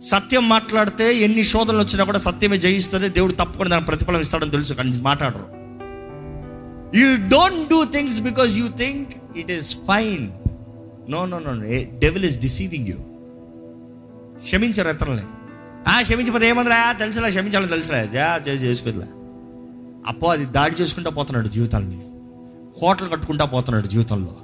సత్యం 0.01 0.49
మాట్లాడితే 0.49 1.15
ఎన్ని 1.15 1.43
శోధనలు 1.43 1.79
వచ్చినా 1.79 2.03
కూడా 2.03 2.19
సత్యమే 2.19 2.57
జయిస్తుంది 2.57 3.09
దేవుడు 3.09 3.31
తప్పకుండా 3.31 3.69
దాని 3.69 3.85
ప్రతిఫలం 3.85 4.19
ఇస్తాడని 4.19 4.51
తెలుసు 4.51 4.73
కానీ 4.73 5.01
మాట్లాడరు. 5.01 5.45
You 6.99 7.15
don't 7.15 7.69
do 7.69 7.85
things 7.85 8.21
because 8.21 8.57
you 8.57 8.67
think 8.67 9.09
it 9.37 9.51
is 9.51 9.77
fine 9.77 10.29
no 11.11 11.25
no 11.25 11.39
no 11.39 11.51
devil 11.99 12.25
is 12.25 12.39
deceiving 12.39 12.87
you 12.87 12.95
క్షమించరు 14.43 14.89
ఇతరులే 14.89 15.23
ఆ 15.87 16.01
క్షమించకపోతే 16.01 16.49
ఏమందిరా? 16.49 16.91
తెలుసులే 16.91 17.29
క్షమించాలని 17.29 17.67
తెలుసులే. 17.67 17.99
చేసుకోదిలే. 17.99 19.03
చేసి 19.03 19.09
అప్పో 20.07 20.27
అది 20.27 20.45
దాడి 20.45 20.81
చేసుకుంటా 20.81 21.09
పోతున్నాడు 21.09 21.47
జీవితాన్ని 21.47 22.01
హోటల్ 22.81 23.11
కట్టుకుంటా 23.11 23.45
పోతున్నాడు 23.45 23.87
జీవితంలో. 23.87 24.35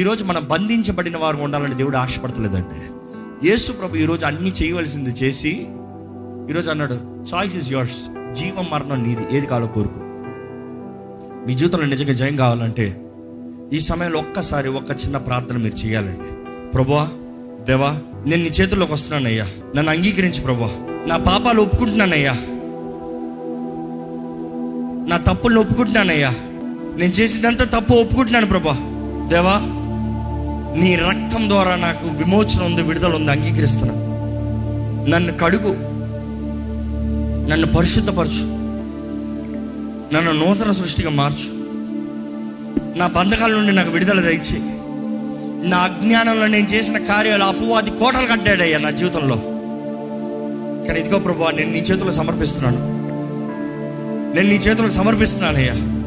ఈరోజు 0.00 0.24
మనం 0.24 0.48
బంధించబడిన 0.50 1.16
వారు 1.16 1.36
ఉండాలని 1.36 1.74
దేవుడు 1.74 1.96
ఆశపడతలేదండి. 1.96 2.97
యేసు 3.44 3.72
ప్రభు 3.72 3.96
ఈరోజు 3.96 4.26
అన్ని 4.26 4.50
చేయవలసింది 4.50 5.10
చేసి 5.10 5.66
ఈరోజు 6.50 6.70
అన్నాడు 6.70 6.94
చాయిస్ 7.34 7.56
ఇస్ 7.56 7.72
యువర్స్ 7.72 8.00
జీవం 8.32 8.66
మరణం 8.70 9.02
నీది. 9.02 9.36
ఏది 9.36 9.46
కావాలో 9.46 9.66
కోరుకు. 9.66 10.00
మీ 11.46 11.54
జీవితంలో 11.54 11.86
నిజంగా 11.86 12.12
జయం 12.12 12.36
కావాలంటే 12.36 13.02
ఈ 13.72 13.78
సమయంలో 13.78 14.18
ఒక్కసారి 14.18 14.68
ఒక్క 14.68 14.90
చిన్న 14.90 15.16
ప్రార్థన 15.16 15.56
మీరు 15.56 15.86
చేయాలండి. 15.86 16.30
ప్రభువా 16.70 17.08
దేవా 17.64 17.98
నేను 18.26 18.42
నీ 18.42 18.48
చేతుల్లోకి 18.48 18.92
వస్తున్నానయ్యా 18.92 19.46
నన్ను 19.76 19.92
అంగీకరించి 19.92 20.40
ప్రభువా. 20.40 20.70
నా 21.06 21.16
పాపాలు 21.16 21.62
ఒప్పుకుంటున్నానయ్యా 21.62 22.32
నా 25.08 25.16
తప్పులను 25.16 25.60
ఒప్పుకుంటున్నానయ్యా 25.60 26.30
నేను 26.98 27.12
చేసిందంతా 27.12 27.64
తప్పు 27.64 27.94
ఒప్పుకుంటున్నాను 27.94 28.46
ప్రభా 28.46 28.76
దేవా 29.28 29.54
నీ 30.78 30.94
రక్తం 30.94 31.48
ద్వారా 31.48 31.76
నాకు 31.76 32.08
విమోచన 32.08 32.62
ఉంది 32.62 32.82
విడుదల 32.82 33.14
ఉంది 33.14 33.32
అంగీకరిస్తున్నా. 33.32 33.94
నన్ను 35.08 35.32
కడుగు. 35.32 35.72
నన్ను 37.48 37.66
పరిశుద్ధపరచు. 37.66 38.58
నన్ను 40.14 40.32
నూతన 40.32 40.72
సృష్టిగా 40.72 41.10
మార్చు. 41.10 41.58
నా 42.98 43.06
బంధకాల 43.06 43.50
నుండి 43.50 43.72
నాకు 43.72 43.90
విడుదల 43.90 44.20
దయచే 44.20 44.58
నా 45.68 45.76
అజ్ఞానంలో 45.76 46.46
నేను 46.46 46.66
చేసిన 46.66 46.98
కార్యాలు 46.98 47.44
అపవాది 47.44 47.90
కోటలు 47.90 48.26
కట్టాడయ్యా 48.26 48.78
నా 48.78 48.90
జీవితంలో. 48.90 49.36
కానీ 50.86 51.00
ఇదిగో 51.00 51.18
ప్రభు 51.18 51.50
నేను 51.50 51.72
నీ 51.72 51.78
చేతుల్లో 51.78 52.12
సమర్పిస్తున్నాను. 52.12 52.78
నేను 54.34 54.48
నీ 54.48 54.54
చేతులకు 54.54 54.92
సమర్పిస్తున్నానయ్యా. 54.92 55.97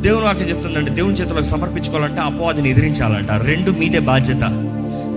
దేవుడు 0.00 0.24
వాక్యం 0.24 0.48
చెప్తుందంటే 0.48 0.90
దేవుని 0.90 1.14
చేతులకు 1.14 1.44
సమర్పించుకోవాలంటే 1.44 2.20
అపవాదిని 2.20 2.70
ఎదిరించాలంట. 2.70 3.30
రెండు 3.30 3.70
మీదే 3.70 3.98
బాధ్యత. 3.98 4.44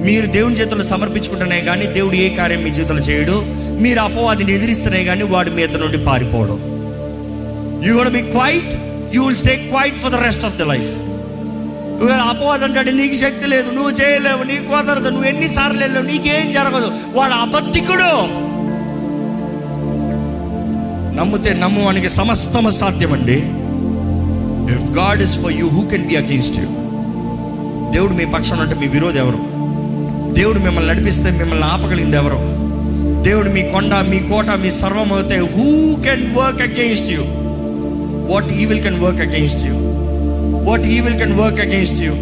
మీరు 0.05 0.25
దేవుని 0.25 0.55
చేతులు 0.55 0.83
సమర్పించుకుంటేనే 0.83 1.61
కానీ 1.61 1.85
దేవుడు 1.85 2.15
ఏ 2.15 2.29
కార్యం 2.29 2.63
మీ 2.63 2.69
జీవితంలో 2.69 3.01
చేయడు. 3.01 3.43
మీరు 3.81 3.99
అపవాదిని 3.99 4.53
ఎదిరిస్తేనే 4.53 5.03
కానీ 5.03 5.23
వాడు 5.23 5.49
మీ 5.49 5.63
ఇద్దరు 5.63 5.81
నుండి 5.81 5.97
పారిపోవడం. 5.97 6.57
You 7.85 7.95
gonna 7.95 8.09
be 8.09 8.21
quiet 8.21 8.73
you 9.15 9.23
will 9.23 9.35
stay 9.35 9.55
quiet 9.55 9.95
for 9.95 10.11
the 10.11 10.15
rest 10.15 10.45
of 10.45 10.57
the 10.57 10.61
life 10.61 10.91
అపవాదం 12.29 12.77
అంటే 12.77 12.91
నీకు 12.91 13.13
శక్తి 13.13 13.47
లేదు 13.47 13.71
నువ్వు 13.71 13.91
చేయలేవు 13.91 14.43
నీకు 14.43 14.63
కుదరదు 14.63 15.09
నువ్వు 15.09 15.29
ఎన్నిసార్లు 15.29 15.79
వెళ్ళావు 15.79 16.05
నీకేం 16.05 16.51
జరగదు. 16.51 16.91
వాడు 17.13 17.33
అబద్ధికుడు. 17.33 18.43
నమ్మితే 21.19 21.53
నమ్మువానికి 21.53 22.09
సమస్తము 22.09 22.69
సాధ్యమండి. 22.69 23.43
If 24.69 24.91
God 24.91 25.21
is 25.21 25.39
for 25.39 25.53
you 25.53 25.67
who 25.67 25.81
can 25.89 26.07
be 26.07 26.15
against 26.15 26.57
you 26.59 26.65
దేవుడు 27.91 28.13
మీ 28.13 28.25
పక్షం 28.25 28.59
అంటే 28.59 28.75
మీ 28.75 28.87
విరోధి 28.87 29.17
ఎవరు? 29.17 29.39
దేవుడు 30.33 30.59
మిమ్మల్ని 30.59 30.93
నడిపిస్తే 30.93 31.31
మిమ్మల్ని 31.31 31.65
ఆపగలిగింది 31.65 32.17
ఎవరు? 32.17 32.63
దేవుడు 33.23 33.49
మీ 33.49 33.61
కొండ 33.61 33.93
మీ 33.93 34.19
కోట 34.19 34.45
మీ 34.45 34.71
సర్వం 34.71 35.13
అవుతే 35.13 35.37
who 35.37 35.95
can 36.03 36.35
work 36.35 36.61
against 36.61 37.11
you 37.11 37.21
what 38.33 38.47
evil 38.53 38.81
can 38.81 38.99
work 38.99 39.21
against 39.21 39.63
you 39.65 39.73
what 40.65 40.81
evil 40.81 41.15
can 41.15 41.39
work 41.39 41.61
against 41.61 42.01
you 42.01 42.13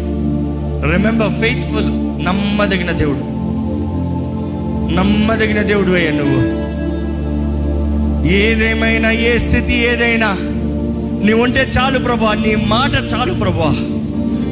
remember 0.92 1.32
faithful 1.32 1.90
నమ్మదగిన 2.24 2.90
దేవుడు. 2.92 3.32
నమ్మదగిన 4.94 5.62
దేవుడు 5.62 5.90
అయ్యా 5.90 6.10
నువ్వు. 6.10 6.62
ఏదేమైనా 8.28 9.10
ఏ 9.10 9.38
స్థితి 9.38 9.74
ఏదైనా 9.74 10.36
నీవు 11.24 11.42
ఉంటే 11.42 11.70
చాలు 11.78 11.98
ప్రభా 11.98 12.34
నీ 12.34 12.54
మాట 12.54 12.90
చాలు 13.14 13.34
ప్రభా. 13.34 13.70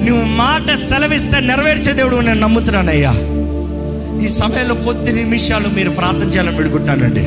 నువ్వు 0.07 0.25
మాట 0.25 0.75
సెలవిస్తే 0.75 1.41
నెరవేర్చే 1.41 1.93
దేవుడు 1.93 2.17
నేను 2.17 2.41
నమ్ముతున్నానయ్యా. 2.41 3.13
ఈ 4.25 4.29
సమయంలో 4.29 4.75
కొద్ది 4.75 5.13
నిమిషాలు 5.13 5.69
మీరు 5.69 5.91
ప్రార్థన 5.91 6.29
చేయాలని 6.29 6.57
పెడుకుంటున్నానండి 6.57 7.25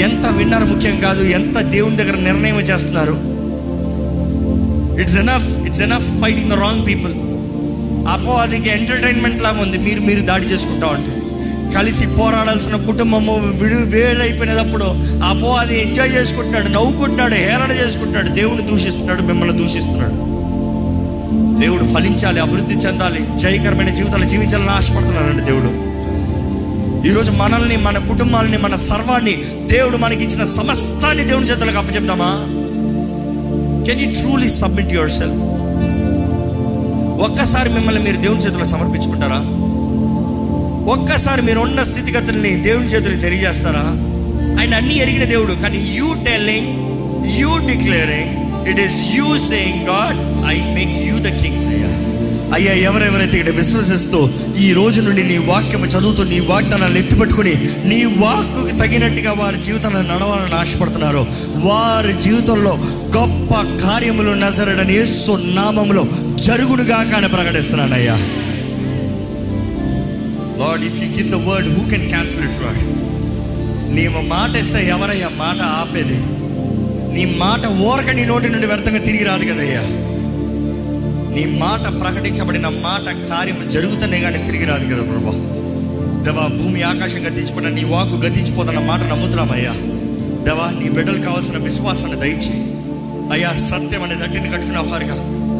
ఎంత 0.00 0.26
విన్నారు 0.26 0.64
ముఖ్యం 0.64 1.00
కాదు 1.00 1.22
ఎంత 1.24 1.58
దేవుని 1.58 1.96
దగ్గర 1.96 2.16
నిర్ణయం 2.16 2.60
చేస్తున్నారు. 2.60 3.16
It's 5.00 5.16
enough 5.16 5.66
it's 5.66 5.82
enough 5.82 6.20
fighting 6.20 6.50
the 6.50 6.54
wrong 6.54 6.86
people 6.86 7.14
అపవాదికి 8.08 8.68
ఎంటర్టైన్మెంట్ 8.68 9.42
లాగా 9.42 9.62
ఉంది 9.62 9.78
మీరు 9.78 10.00
మీరు 10.00 10.20
దాడి 10.20 10.46
చేసుకుంటా 10.46 10.86
ఉంటే. 10.86 11.15
కలిసి 11.74 12.06
పోరాడాల్సిన 12.06 12.76
కుటుంబము 12.76 13.32
విడు 13.32 13.74
వేరైపోయినప్పుడు 13.74 14.84
అపవాది 15.24 15.80
ఎంజాయ్ 15.80 16.16
చేసుకుంటున్నాడు 16.16 16.68
నవ్వుకుంటున్నాడు 16.68 17.34
హేళన 17.34 17.84
చేసుకుంటున్నాడు 17.84 18.28
దేవుడు 18.28 18.62
దూషిస్తున్నాడు 18.62 19.22
మిమ్మల్ని 19.22 19.58
దూషిస్తున్నాడు. 19.58 20.36
దేవుడు 21.60 21.94
ఫలించాలి 21.94 22.40
అభివృద్ధి 22.40 22.74
చెందాలి 22.74 23.38
జయకరమైన 23.38 23.88
జీవితాలు 23.88 24.24
జీవించాలని 24.24 24.70
ఆశపడుతున్నాడండి 24.70 25.42
దేవుడు. 25.42 25.86
ఈరోజు 27.08 27.30
మనల్ని 27.30 27.76
మన 27.76 27.98
కుటుంబాలని 27.98 28.58
మన 28.58 28.74
సర్వాన్ని 28.74 29.36
దేవుడు 29.66 29.96
మనకి 29.96 30.24
ఇచ్చిన 30.24 30.44
సమస్తాన్ని 30.44 31.24
దేవుని 31.24 31.46
చేతులకు 31.46 31.78
అప్పచెప్తామా? 31.78 32.30
Can 33.86 34.00
you 34.00 34.22
truly 34.22 34.50
submit 34.50 34.92
yourself 35.10 35.42
ఒక్కసారి 37.22 37.70
మిమ్మల్ని 37.70 38.02
మీరు 38.02 38.16
దేవుని 38.16 38.40
చేతులకు 38.40 38.64
సమర్పించుకుంటారా? 38.64 39.65
ఒక్కసారి 40.86 41.42
మీరు 41.42 41.60
ఉన్న 41.60 41.80
స్థితిగతుల్ని 41.84 42.52
దేవుని 42.66 42.90
చేతులు 42.92 43.16
తెలియజేస్తారా? 43.22 43.86
ఆయన 44.58 44.72
అన్ని 44.80 44.94
ఎరిగిన 45.04 45.24
దేవుడు 45.32 45.54
కానీ 45.62 45.80
you 45.96 46.08
telling 46.26 46.70
you 47.38 47.52
declaring 47.66 48.32
it 48.70 48.80
is 48.80 48.98
you 49.14 49.28
saying 49.48 49.82
God 49.88 50.18
I 50.46 50.56
make 50.76 50.94
you 51.08 51.16
the 51.20 51.32
king 51.40 51.58
అయ్యా. 51.66 51.90
అయ్యా 52.56 52.72
ఎవరెవరైతే 52.84 53.36
ఇక్కడ 53.38 53.52
విశ్వసిస్తూ 53.56 54.18
ఈ 54.58 54.72
రోజు 54.72 55.00
నుండి 55.00 55.22
నీ 55.24 55.36
వాక్యం 55.48 55.82
చదువుతూ 55.94 56.22
నీ 56.24 56.38
వాగ్దానాలు 56.46 56.98
ఎత్తిపెట్టుకుని 56.98 57.54
నీ 57.84 58.00
వాక్కు 58.22 58.62
తగినట్టుగా 58.80 59.32
వారి 59.34 59.58
జీవితంలో 59.62 60.02
నడవాలని 60.04 60.54
ఆశపడుతున్నారో 60.54 61.22
వారి 61.66 62.14
జీవితంలో 62.22 62.74
గొప్ప 63.16 63.52
కార్యములు 63.84 64.34
నజరడని 64.40 64.94
యేసు 64.94 65.32
నామములో 65.54 66.04
జరుగుడుగా 66.44 67.00
కానీ 67.12 67.28
ప్రకటిస్తున్నానయ్యా. 67.28 68.16
Lord 70.58 70.84
if 70.84 71.02
you 71.02 71.08
give 71.16 71.30
the 71.30 71.34
word 71.34 71.78
who 71.78 71.90
can 71.90 72.08
cancel 72.08 72.44
it 72.44 72.62
Lord 72.62 72.84
నీవు 73.94 74.20
మాట 74.26 74.56
ఇస్తే 74.56 74.88
ఎవరయ్యా? 74.88 75.28
మాట 75.28 75.62
ఆపేది. 75.62 76.18
నీ 77.14 77.34
మాట 77.38 77.66
ఓరక 77.66 78.10
నీ 78.10 78.24
నోటి 78.24 78.48
నుండి 78.48 78.66
వ్యర్థంగా 78.66 78.98
తిరిగి 78.98 79.24
రాదు 79.24 79.44
కదయ్యా. 79.44 79.80
నీ 81.34 81.44
మాట 81.58 82.00
ప్రకటించబడిన 82.00 82.68
మాట 82.68 83.28
కార్యము 83.30 83.70
జరుగుతూనే 83.70 84.20
కానీ 84.20 84.38
తిరిగి 84.46 84.64
రాదు 84.64 84.84
కదా 84.84 85.02
ప్రభా. 85.02 85.34
దేవా 86.24 86.46
భూమి 86.46 86.82
ఆకాశం 86.82 87.26
గతించిపోయిన 87.26 87.68
నీ 87.68 87.84
వాకు 87.84 88.16
గతించిపోతున్న 88.16 88.78
మాట 88.78 89.00
నమ్ముతున్నామయ్యా. 89.00 89.72
దేవా 90.44 90.70
నీ 90.78 90.88
బిడ్డలు 90.88 91.22
కావాల్సిన 91.22 91.56
విశ్వాసాన్ని 91.58 92.20
దయచి 92.20 92.54
అయ్యా 93.32 93.52
సత్యం 93.52 94.02
అనే 94.02 94.14
దట్టిని 94.14 94.52
కట్టుకున్న 94.52 94.78
వారుగా 94.78 95.16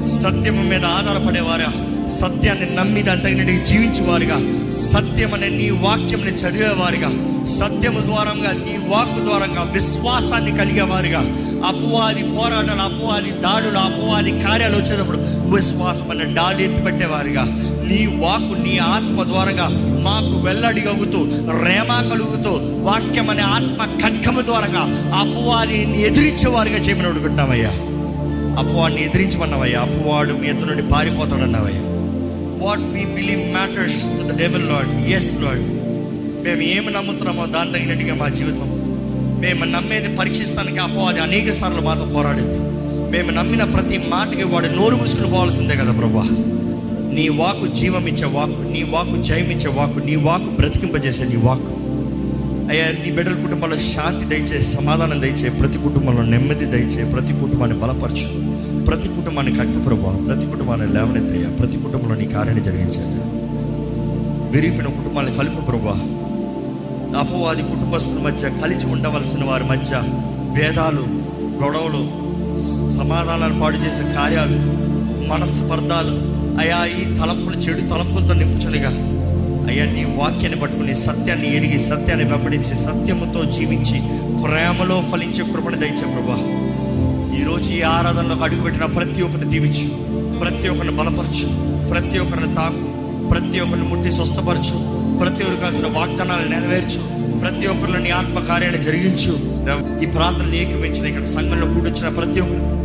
సత్యము 0.06 0.62
మీద 0.62 0.84
ఆధారపడేవారా? 0.84 1.68
సత్యాన్ని 2.08 2.76
నమ్మి 2.76 3.02
దాని 3.02 3.20
తగినట్టుగా 3.20 3.64
జీవించేవారుగా. 3.64 4.68
సత్యం 4.70 5.34
అనే 5.34 5.48
నీ 5.48 5.70
వాక్యంని 5.70 6.32
చదివేవారుగా. 6.32 7.08
సత్యము 7.46 8.00
ద్వారంగా 8.00 8.52
నీ 8.52 8.76
వాక్కు 8.88 9.24
ద్వారంగా 9.24 9.62
విశ్వాసాన్ని 9.62 10.56
కలిగేవారుగా. 10.56 11.18
అపవాది 11.66 12.22
పోరాటాలు 12.22 12.82
అపవాది 12.82 13.30
దాడులు 13.30 13.78
అపవాది 13.78 14.30
కార్యాలు 14.30 14.76
వచ్చేటప్పుడు 14.76 15.16
విశ్వాసం 15.54 16.10
అనే 16.10 16.24
డాలు 16.24 16.60
ఎత్తిపెట్టేవారుగా 16.60 17.42
నీ 17.86 18.06
వాక్కు 18.06 18.62
నీ 18.62 18.78
ఆత్మ 18.78 19.22
ద్వారంగా 19.22 19.68
మాకు 20.02 20.40
వెల్లడిగలుగుతూ 20.40 21.24
రేమ 21.64 22.10
కలుగుతూ 22.12 22.50
వాక్యం 22.62 23.30
అనే 23.30 23.42
ఆత్మ 23.42 24.06
ఖడ్గము 24.06 24.40
ద్వారంగా 24.40 25.14
అపవాదిని 25.14 26.02
ఎదిరించేవారుగా 26.02 26.76
చేయమని 26.76 27.08
అడుగుతున్నామయ్యా. 27.08 27.70
అపవాడిని 28.56 29.04
ఎదిరించమన్నావయ్యా. 29.04 29.80
అపవాడు 29.80 30.32
మీ 30.32 30.48
ఎత్తు 30.48 30.66
నుండి 30.66 30.82
పారిపోతాడన్నావయ్యా. 30.82 31.95
What 32.58 32.80
we 32.80 33.04
believe 33.04 33.52
matters 33.52 34.02
to 34.02 34.32
the 34.32 34.38
devil 34.38 34.68
Lord 34.68 35.08
yes 35.08 35.42
Lord 35.42 35.64
మేము 36.44 36.62
ఏమి 36.62 36.92
నమ్ముతున్నామో 36.92 37.46
దాని 37.46 37.72
తగినట్టుగా 37.72 38.14
మా 38.14 38.28
జీవితం. 38.28 38.68
మేము 39.40 39.64
నమ్మేది 39.64 40.16
పరీక్షిస్తానికి 40.16 40.78
అది 40.78 41.20
అనేక 41.20 41.52
సార్లు 41.52 41.80
మాతో 41.80 42.04
పోరాడేది. 42.04 42.58
మేము 43.10 43.30
నమ్మిన 43.30 43.64
ప్రతి 43.64 43.98
మాటకి 43.98 44.44
వాడు 44.44 44.66
నోరు 44.66 44.96
మూసుకుని 44.96 45.30
పోవాల్సిందే 45.30 45.76
కదా 45.76 45.92
ప్రభా. 45.92 46.22
నీ 47.12 47.28
వాకు 47.28 47.66
జీవం 47.66 48.06
ఇచ్చే 48.06 48.24
వాకు 48.24 48.72
నీ 48.72 48.82
వాకు 48.82 49.22
జయమిచ్చే 49.22 49.70
వాకు 49.70 49.98
నీ 49.98 50.16
వాకు 50.16 50.44
బ్రతికింపజేసే 50.44 51.24
నీ 51.24 51.36
వాకు. 51.36 51.72
అయ్యా 52.70 53.04
నీ 53.04 53.10
బిడ్డల 53.10 53.34
కుటుంబంలో 53.34 53.76
శాంతి 53.76 54.24
దయచే 54.24 54.62
సమాధానం 54.62 55.22
దయచే 55.22 55.48
ప్రతి 55.48 55.78
కుటుంబంలో 55.78 56.22
నెమ్మది 56.22 56.64
దయచే 56.64 57.12
ప్రతి 57.12 57.32
కుటుంబాన్ని 57.32 57.78
బలపరచు. 57.78 58.56
ప్రతి 58.86 59.08
కుటుంబాన్ని 59.08 59.58
కట్టు 59.58 59.78
ప్రభా 59.78 60.24
ప్రతి 60.26 60.46
కుటుంబాన్ని 60.46 60.94
లేవనెత్తయ్యా. 60.94 61.48
ప్రతి 61.50 61.78
కుటుంబంలో 61.78 62.14
నీ 62.14 62.24
కార్యాన్ని 62.24 62.64
జరిగించాయ్యా. 62.64 63.24
విరిగిపోయిన 64.50 64.86
కుటుంబాన్ని 64.86 65.34
కలుపు 65.34 65.60
ప్రభా. 65.60 66.00
అపవాది 67.18 67.62
కుటుంబస్తుల 67.62 68.22
మధ్య 68.22 68.48
కలిసి 68.48 68.86
ఉండవలసిన 68.86 69.44
వారి 69.44 69.64
మధ్య 69.64 70.02
భేదాలు 70.58 71.00
గొడవలు 71.64 72.26
సమాధానాలు 72.98 73.60
పాడు 73.60 73.76
చేసే 73.76 74.12
కార్యాలు 74.12 74.58
మనస్పర్ధాలు 75.26 76.36
అయా 76.58 76.84
ఈ 76.84 77.04
తలంపులు 77.04 77.56
చెడు 77.56 77.80
తలంపులతో 77.80 78.34
నింపుచునిగా. 78.34 78.88
అయ్యా 79.68 79.84
నీ 79.84 80.04
వాక్యాన్ని 80.04 80.60
పట్టుకుని 80.60 80.94
సత్యాన్ని 80.94 81.56
ఎరిగి 81.56 81.78
సత్యాన్ని 81.78 82.24
వెంబడించి 82.24 82.76
సత్యముతో 82.76 83.44
జీవించి 83.44 84.00
ప్రేమలో 84.42 85.00
ఫలించే 85.00 85.52
కృపణ 85.52 85.74
దయచే 85.74 86.14
ప్రభా. 86.14 86.65
ఈరోజు 87.40 87.70
ఈ 87.70 87.82
ఆరాధనలోకి 87.82 88.42
అడుగుపెట్టిన 88.42 88.84
ప్రతి 88.84 89.22
ఒక్కరిని 89.22 89.50
దీవించు. 89.50 89.86
ప్రతి 90.38 90.68
ఒక్కరిని 90.68 90.96
బలపరచు. 90.96 91.46
ప్రతి 91.90 92.18
ఒక్కరిని 92.18 92.54
తాకు. 92.54 92.82
ప్రతి 93.28 93.60
ఒక్కరిని 93.60 93.88
ముట్టి 93.88 94.12
స్వస్థపరచు. 94.12 94.76
ప్రతి 95.18 95.42
ఒక్కరికి 95.42 95.62
కాసిన 95.62 95.98
వాగ్దానాలు 95.98 96.48
నెరవేర్చు. 96.48 97.00
ప్రతి 97.40 97.66
ఒక్కరిలో 97.66 97.98
నీ 97.98 98.10
ఆత్మ 98.10 98.38
కార్యాన్ని 98.38 98.82
జరిగించు. 98.82 99.32
ఈ 100.02 100.06
ప్రాంతాన్ని 100.06 100.62
ఏకమించిన 100.62 101.06
ఇక్కడ 101.06 101.24
సంఘంలో 101.24 101.66
కూడొచ్చిన 101.66 102.08
ప్రతి 102.08 102.40
ఒక్కరు. 102.40 102.76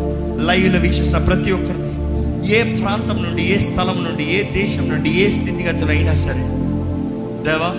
లైవ్లో 0.45 0.79
వీక్షిస్తున్న 0.79 1.25
ప్రతి 1.25 1.51
ఒక్కరిని 1.51 1.91
ఏ 2.55 2.81
ప్రాంతం 2.81 3.23
నుండి 3.23 3.43
ఏ 3.43 3.57
స్థలం 3.57 4.03
నుండి 4.03 4.23
ఏ 4.23 4.43
దేశం 4.61 4.89
నుండి 4.89 5.09
ఏ 5.09 5.29
స్థితిగతులు 5.29 5.91
అయినా 5.91 6.13
సరే. 6.13 6.43
దేవా 7.47 7.71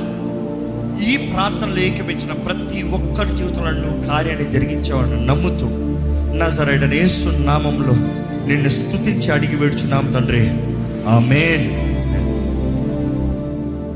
ఈ 1.08 1.16
ప్రాంతంలో 1.16 1.80
ఏకమించిన 1.82 2.32
ప్రతి 2.32 2.82
ఒక్కరి 2.82 3.36
జీవితంలో 3.36 4.08
కార్యాన్ని 4.08 4.50
జరిగించేవాడు 4.50 5.08
నమ్ముతూ 5.08 5.66
నజరైన 6.34 6.94
యేసు 6.94 7.28
నామంలో 7.46 7.92
నిన్ను 8.48 8.68
స్తుతించి 8.68 9.30
అడిగి 9.30 9.56
వేడుచున్నాం 9.56 10.10
తండ్రి. 10.10 10.48
ఆమెన్. 11.08 11.81